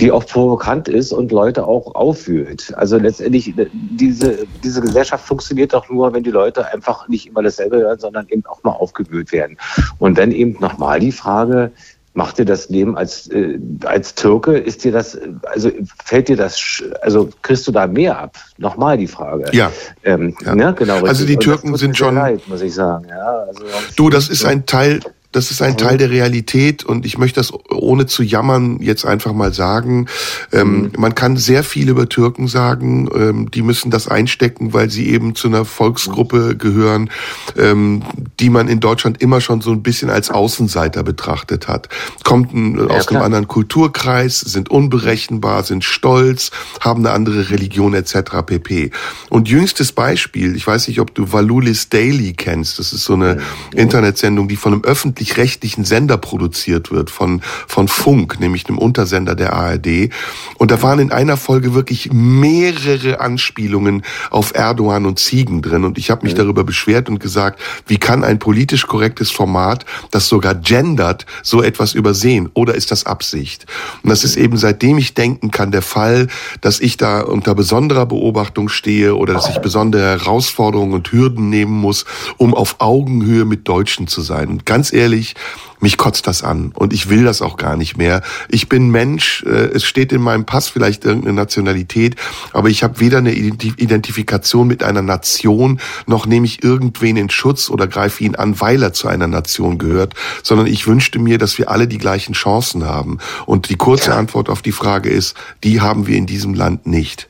[0.00, 2.74] die auch provokant ist und Leute auch aufwühlt.
[2.76, 7.42] Also letztendlich, äh, diese, diese Gesellschaft funktioniert doch nur, wenn die Leute einfach nicht immer
[7.42, 9.56] dasselbe hören, sondern eben auch mal aufgewühlt werden.
[9.98, 11.72] Und dann eben nochmal die Frage,
[12.16, 15.18] Macht dir das Leben als, äh, als Türke, ist dir das,
[15.52, 15.70] also
[16.02, 18.38] fällt dir das, also kriegst du da mehr ab?
[18.56, 19.44] Nochmal die Frage.
[19.52, 19.70] Ja.
[20.02, 20.54] Ähm, ja.
[20.54, 20.74] Ne?
[20.78, 22.14] Genau, also die Türken sind schon.
[22.14, 23.06] Leid, muss ich sagen.
[23.10, 23.64] Ja, also,
[23.96, 25.00] du, das ist ein Teil
[25.36, 29.34] das ist ein Teil der Realität und ich möchte das ohne zu jammern jetzt einfach
[29.34, 30.06] mal sagen.
[30.50, 30.92] Ähm, mhm.
[30.96, 33.10] Man kann sehr viel über Türken sagen.
[33.14, 37.10] Ähm, die müssen das einstecken, weil sie eben zu einer Volksgruppe gehören,
[37.54, 38.02] ähm,
[38.40, 41.90] die man in Deutschland immer schon so ein bisschen als Außenseiter betrachtet hat.
[42.24, 48.42] Kommt ja, aus einem anderen Kulturkreis, sind unberechenbar, sind stolz, haben eine andere Religion etc.
[48.46, 48.90] pp.
[49.28, 52.78] Und jüngstes Beispiel, ich weiß nicht, ob du Valulis Daily kennst.
[52.78, 53.78] Das ist so eine mhm.
[53.78, 59.34] Internetsendung, die von einem öffentlichen öffentlich-rechtlichen Sender produziert wird, von, von Funk, nämlich einem Untersender
[59.34, 60.10] der ARD.
[60.58, 65.84] Und da waren in einer Folge wirklich mehrere Anspielungen auf Erdogan und Ziegen drin.
[65.84, 70.28] Und ich habe mich darüber beschwert und gesagt, wie kann ein politisch korrektes Format, das
[70.28, 72.48] sogar gendert, so etwas übersehen?
[72.54, 73.66] Oder ist das Absicht?
[74.02, 76.28] Und das ist eben seitdem ich denken kann der Fall,
[76.60, 81.72] dass ich da unter besonderer Beobachtung stehe oder dass ich besondere Herausforderungen und Hürden nehmen
[81.72, 82.04] muss,
[82.36, 84.48] um auf Augenhöhe mit Deutschen zu sein.
[84.48, 85.34] Und ganz ehrlich, ehrlich,
[85.80, 88.22] mich kotzt das an und ich will das auch gar nicht mehr.
[88.48, 92.16] Ich bin Mensch, äh, es steht in meinem Pass vielleicht irgendeine Nationalität,
[92.52, 97.68] aber ich habe weder eine Identifikation mit einer Nation, noch nehme ich irgendwen in Schutz
[97.68, 101.58] oder greife ihn an, weil er zu einer Nation gehört, sondern ich wünschte mir, dass
[101.58, 103.18] wir alle die gleichen Chancen haben.
[103.44, 107.28] Und die kurze Antwort auf die Frage ist, die haben wir in diesem Land nicht.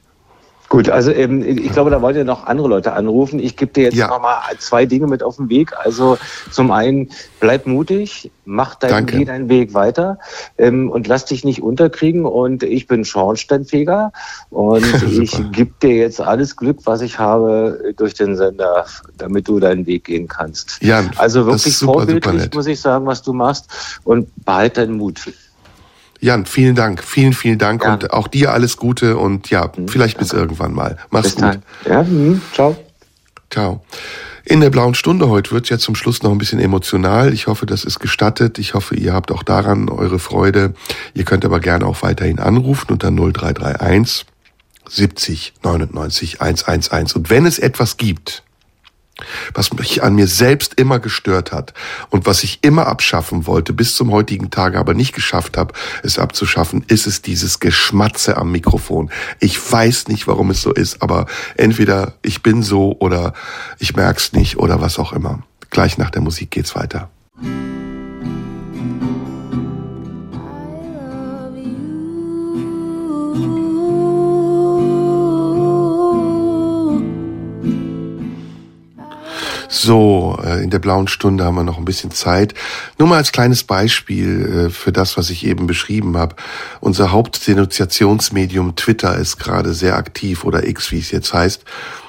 [0.76, 3.38] Gut, also ähm, ich glaube, da wollt ihr noch andere Leute anrufen.
[3.38, 4.08] Ich gebe dir jetzt Ja.
[4.08, 5.72] noch mal zwei Dinge mit auf den Weg.
[5.82, 6.18] Also
[6.50, 7.08] zum einen,
[7.40, 10.18] bleib mutig, mach deinen, geh deinen Weg weiter
[10.58, 12.26] ähm, und lass dich nicht unterkriegen.
[12.26, 14.12] Und ich bin Schornsteinfeger
[14.50, 14.84] und
[15.18, 18.84] ich gebe dir jetzt alles Glück, was ich habe durch den Sender,
[19.16, 20.76] damit du deinen Weg gehen kannst.
[20.82, 22.54] Jan, Also wirklich super, super vorbildlich, nett.
[22.54, 25.22] muss ich sagen, was du machst und behalt deinen Mut.
[26.26, 30.32] Jan, vielen Dank, vielen, vielen Dank und auch dir alles Gute und ja, vielleicht bis
[30.32, 30.96] irgendwann mal.
[31.10, 31.60] Mach's Bis gut.
[31.88, 32.76] Ja, mhm, ciao.
[33.48, 33.84] Ciao.
[34.44, 37.32] In der blauen Stunde heute wird ja zum Schluss noch ein bisschen emotional.
[37.32, 38.58] Ich hoffe, das ist gestattet.
[38.58, 40.74] Ich hoffe, ihr habt auch daran eure Freude.
[41.14, 44.26] Ihr könnt aber gerne auch weiterhin anrufen unter 0331
[44.88, 47.14] 70 99 111.
[47.14, 48.42] Und wenn es etwas gibt,
[49.54, 51.72] was mich an mir selbst immer gestört hat
[52.10, 56.18] und was ich immer abschaffen wollte, bis zum heutigen Tage aber nicht geschafft habe, es
[56.18, 59.10] abzuschaffen, ist es dieses Geschmatze am Mikrofon.
[59.40, 61.26] Ich weiß nicht, warum es so ist, aber
[61.56, 63.32] entweder ich bin so oder
[63.78, 65.42] ich merk's nicht oder was auch immer.
[65.70, 67.10] Gleich nach der Musik geht's weiter.
[79.78, 82.54] So, äh, in der blauen Stunde haben wir noch ein bisschen Zeit.
[82.98, 86.34] Nur mal als kleines Beispiel äh, für das, was ich eben beschrieben habe.
[86.80, 91.64] Unser Hauptdenunziationsmedium Twitter ist gerade sehr aktiv oder X, wie es jetzt heißt.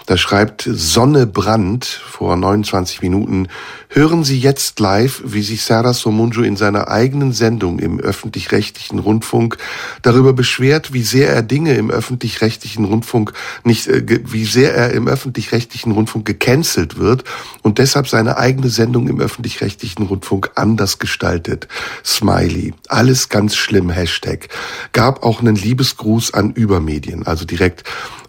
[0.06, 3.49] Da schreibt Sonne Brand vor 29 Minuten,
[3.89, 9.57] hören Sie jetzt live, wie sich Serdar Somuncu in seiner eigenen Sendung im öffentlich-rechtlichen Rundfunk
[10.01, 13.34] darüber beschwert, wie sehr er Dinge im öffentlich-rechtlichen Rundfunk
[13.64, 17.23] nicht, äh, wie sehr er im öffentlich-rechtlichen Rundfunk gecancelt wird
[17.61, 21.68] und deshalb seine eigene Sendung im öffentlich-rechtlichen Rundfunk anders gestaltet.
[22.03, 22.73] Smiley.
[22.89, 24.49] Alles ganz schlimm, Hashtag.
[24.91, 27.84] Gab auch einen Liebesgruß an Übermedien, also direkt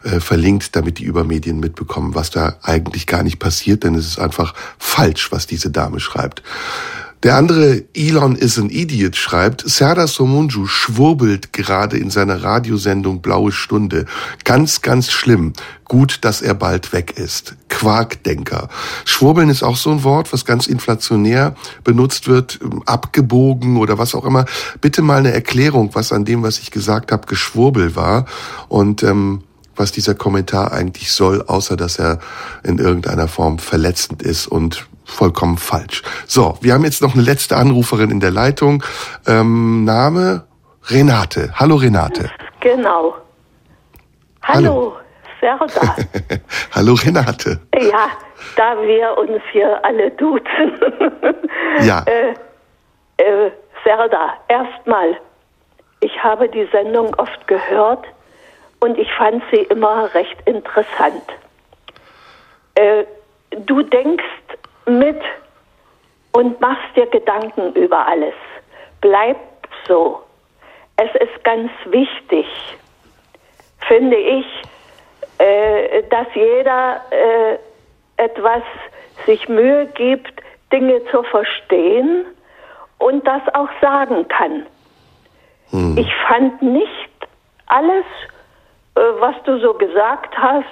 [0.05, 4.21] äh, verlinkt, damit die Übermedien mitbekommen, was da eigentlich gar nicht passiert, denn es ist
[4.21, 6.43] einfach falsch, was diese Dame schreibt.
[7.25, 13.51] Der andere Elon is an Idiot schreibt, Serdar Somuncu schwurbelt gerade in seiner Radiosendung Blaue
[13.51, 14.07] Stunde.
[14.45, 15.53] Ganz, ganz schlimm.
[15.85, 17.57] Gut, dass er bald weg ist.
[17.69, 18.69] Quarkdenker.
[19.05, 24.25] Schwurbeln ist auch so ein Wort, was ganz inflationär benutzt wird, abgebogen oder was auch
[24.25, 24.45] immer.
[24.81, 28.27] Bitte mal eine Erklärung, was an dem, was ich gesagt habe, Geschwurbel war
[28.69, 29.43] und ähm,
[29.75, 32.21] was dieser Kommentar eigentlich soll, außer dass er
[32.63, 36.03] in irgendeiner Form verletzend ist und vollkommen falsch.
[36.27, 38.85] So, wir haben jetzt noch eine letzte Anruferin in der Leitung.
[39.27, 40.45] Ähm, Name
[40.85, 41.51] Renate.
[41.55, 42.31] Hallo Renate.
[42.61, 43.15] Genau.
[44.43, 44.97] Hallo,
[45.41, 45.97] Serda.
[46.75, 47.61] Hallo Renate.
[47.75, 48.09] ja,
[48.57, 50.73] da wir uns hier alle duzen.
[51.83, 52.03] Ja.
[52.07, 52.31] äh,
[53.19, 53.51] äh,
[53.85, 55.17] Serda, erstmal,
[56.01, 58.05] ich habe die Sendung oft gehört
[58.81, 61.23] und ich fand sie immer recht interessant.
[62.75, 63.05] Äh,
[63.67, 64.25] du denkst
[64.89, 65.21] mit
[66.33, 68.35] und machst dir Gedanken über alles.
[69.01, 69.37] Bleib
[69.87, 70.21] so.
[70.97, 72.47] Es ist ganz wichtig,
[73.87, 74.47] finde ich,
[75.39, 77.59] äh, dass jeder äh,
[78.17, 78.63] etwas
[79.27, 80.43] sich Mühe gibt,
[80.73, 82.25] Dinge zu verstehen
[82.99, 84.67] und das auch sagen kann.
[85.71, 87.11] Ich fand nicht
[87.67, 88.05] alles,
[88.95, 90.65] äh, was du so gesagt hast,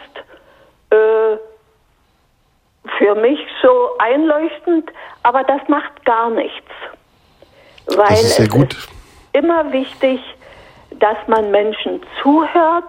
[0.90, 1.36] äh,
[2.98, 4.90] für mich so einleuchtend,
[5.22, 6.70] aber das macht gar nichts.
[7.86, 8.72] Weil Das ist sehr es gut.
[8.74, 8.88] ist
[9.32, 10.20] immer wichtig,
[10.92, 12.88] dass man Menschen zuhört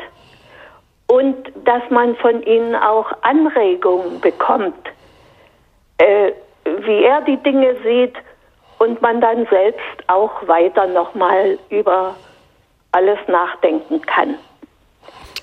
[1.07, 4.87] und dass man von ihnen auch Anregungen bekommt,
[5.97, 6.31] äh,
[6.65, 8.15] wie er die Dinge sieht
[8.79, 12.15] und man dann selbst auch weiter nochmal über
[12.91, 14.35] alles nachdenken kann.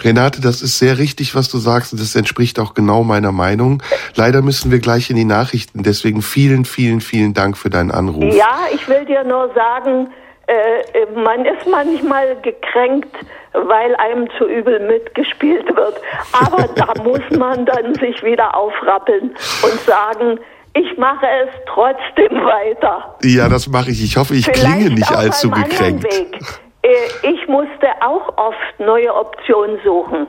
[0.02, 3.82] Renate, das ist sehr richtig, was du sagst, und das entspricht auch genau meiner Meinung.
[4.14, 8.34] Leider müssen wir gleich in die Nachrichten, deswegen vielen, vielen, vielen Dank für deinen Anruf.
[8.34, 10.08] Ja, ich will dir nur sagen,
[10.46, 13.14] äh, man ist manchmal gekränkt,
[13.52, 16.00] weil einem zu übel mitgespielt wird.
[16.32, 20.38] Aber da muss man dann sich wieder aufrappeln und sagen,
[20.74, 23.16] ich mache es trotzdem weiter.
[23.22, 24.02] Ja, das mache ich.
[24.02, 26.04] Ich hoffe, ich klinge nicht allzu gekränkt.
[26.04, 26.40] Weg.
[26.84, 30.26] Äh, Ich musste auch oft neue Optionen suchen.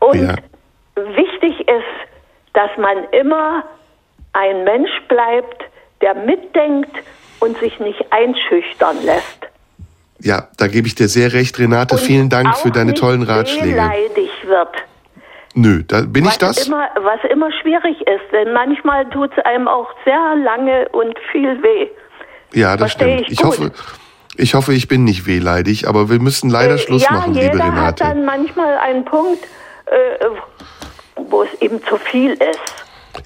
[0.00, 0.36] Und Ja.
[0.96, 1.96] wichtig ist,
[2.54, 3.64] dass man immer
[4.32, 5.64] ein Mensch bleibt,
[6.00, 6.94] der mitdenkt
[7.40, 9.48] und sich nicht einschüchtern lässt.
[10.20, 11.94] Ja, da gebe ich dir sehr recht, Renate.
[11.96, 13.76] Und Vielen Dank für deine tollen Ratschläge.
[13.76, 14.74] wehleidig wird.
[15.54, 16.66] Nö, da bin ich was das?
[16.68, 21.60] Immer, was immer schwierig ist, denn manchmal tut es einem auch sehr lange und viel
[21.62, 21.88] weh.
[22.54, 23.32] Ja, das Versteh stimmt.
[23.32, 23.72] ich Ich hoffe,
[24.38, 27.52] ich hoffe, ich bin nicht wehleidig, aber wir müssen leider Schluss Äh, ja, machen, jeder
[27.52, 28.04] liebe hat Renate.
[28.04, 29.44] dann manchmal einen Punkt,
[29.86, 30.26] äh,
[31.28, 32.60] wo es eben zu viel ist.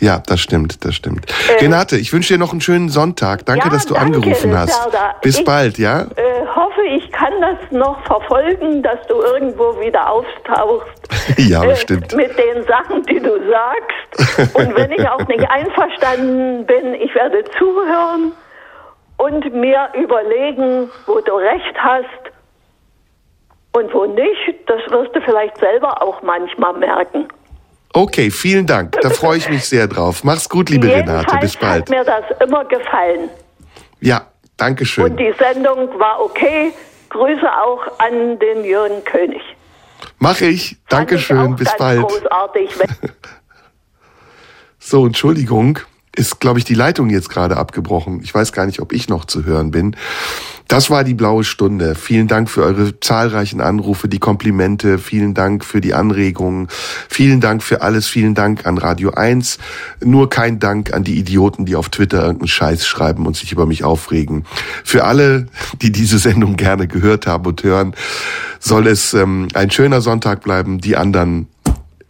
[0.01, 1.27] Ja, das stimmt, das stimmt.
[1.51, 3.45] Äh, Renate, ich wünsche dir noch einen schönen Sonntag.
[3.45, 4.73] Danke, Ja, dass du danke, angerufen hast.
[4.83, 5.15] Serda.
[5.23, 6.03] Bis Ich- bald, ja?
[6.17, 10.89] Äh, hoffe, ich kann das noch verfolgen, dass du irgendwo wieder auftauchst.
[11.39, 12.15] Ja, äh, bestimmt.
[12.17, 14.55] Mit den Sachen, die du sagst.
[14.55, 18.33] Und wenn ich auch nicht einverstanden bin, ich werde zuhören
[19.23, 22.23] und mir überlegen, wo du recht hast
[23.73, 24.55] und wo nicht.
[24.67, 27.29] Das wirst du vielleicht selber auch manchmal merken.
[27.93, 29.01] Okay, vielen Dank.
[29.01, 30.25] Da freue ich mich sehr drauf.
[30.25, 31.39] Mach's gut, liebe Jedenfalls Renate.
[31.41, 31.91] Bis hat bald.
[31.91, 33.29] mir das immer gefallen.
[34.01, 34.27] Ja,
[34.57, 35.05] danke schön.
[35.05, 36.73] Und die Sendung war okay.
[37.11, 39.43] Grüße auch an den Jürgen König.
[40.19, 40.77] Mach ich.
[40.89, 41.55] Dankeschön.
[41.57, 42.03] Bis Ganz bald.
[42.03, 42.71] großartig.
[44.85, 45.79] So, Entschuldigung.
[46.15, 48.21] Ist, glaube ich, die Leitung jetzt gerade abgebrochen.
[48.23, 49.97] Ich weiß gar nicht, ob ich noch zu hören bin.
[50.69, 51.95] Das war die blaue Stunde.
[51.95, 54.99] Vielen Dank für eure zahlreichen Anrufe, die Komplimente.
[54.99, 56.69] Vielen Dank für die Anregungen.
[57.09, 58.07] Vielen Dank für alles.
[58.07, 59.59] Vielen Dank an Radio 1.
[60.03, 63.67] Nur kein Dank an die Idioten, die auf Twitter irgendeinen Scheiß schreiben und sich über
[63.67, 64.45] mich aufregen.
[64.85, 65.47] Für alle,
[65.83, 67.95] die diese Sendung gerne gehört haben und hören,
[68.59, 70.79] soll es ähm, ein schöner Sonntag bleiben.
[70.81, 71.49] Die anderen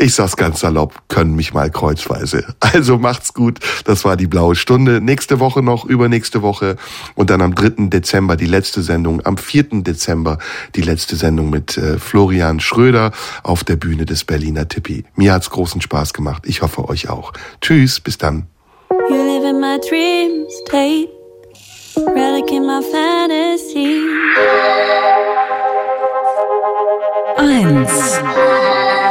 [0.03, 2.45] ich sag's ganz salopp, können mich mal kreuzweise.
[2.73, 3.59] Also macht's gut.
[3.85, 5.03] Das war die blaue Stunde.
[5.03, 6.77] Nächste Woche noch, übernächste Woche
[7.15, 7.89] und dann am 3.
[7.89, 9.25] Dezember die letzte Sendung.
[9.27, 9.83] Am 4.
[9.83, 10.39] Dezember
[10.75, 13.13] die letzte Sendung mit äh, Florian Schröder
[13.43, 15.05] auf der Bühne des Berliner Tippi.
[15.17, 16.45] Mir hat's großen Spaß gemacht.
[16.47, 17.35] Ich hoffe euch auch.
[17.61, 18.47] Tschüss, bis dann.
[18.91, 21.11] You live in my dream state,
[22.15, 25.12] relic in my fantasy.
[27.43, 28.21] Eins.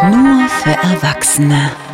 [0.10, 1.91] Nur für Erwachsene.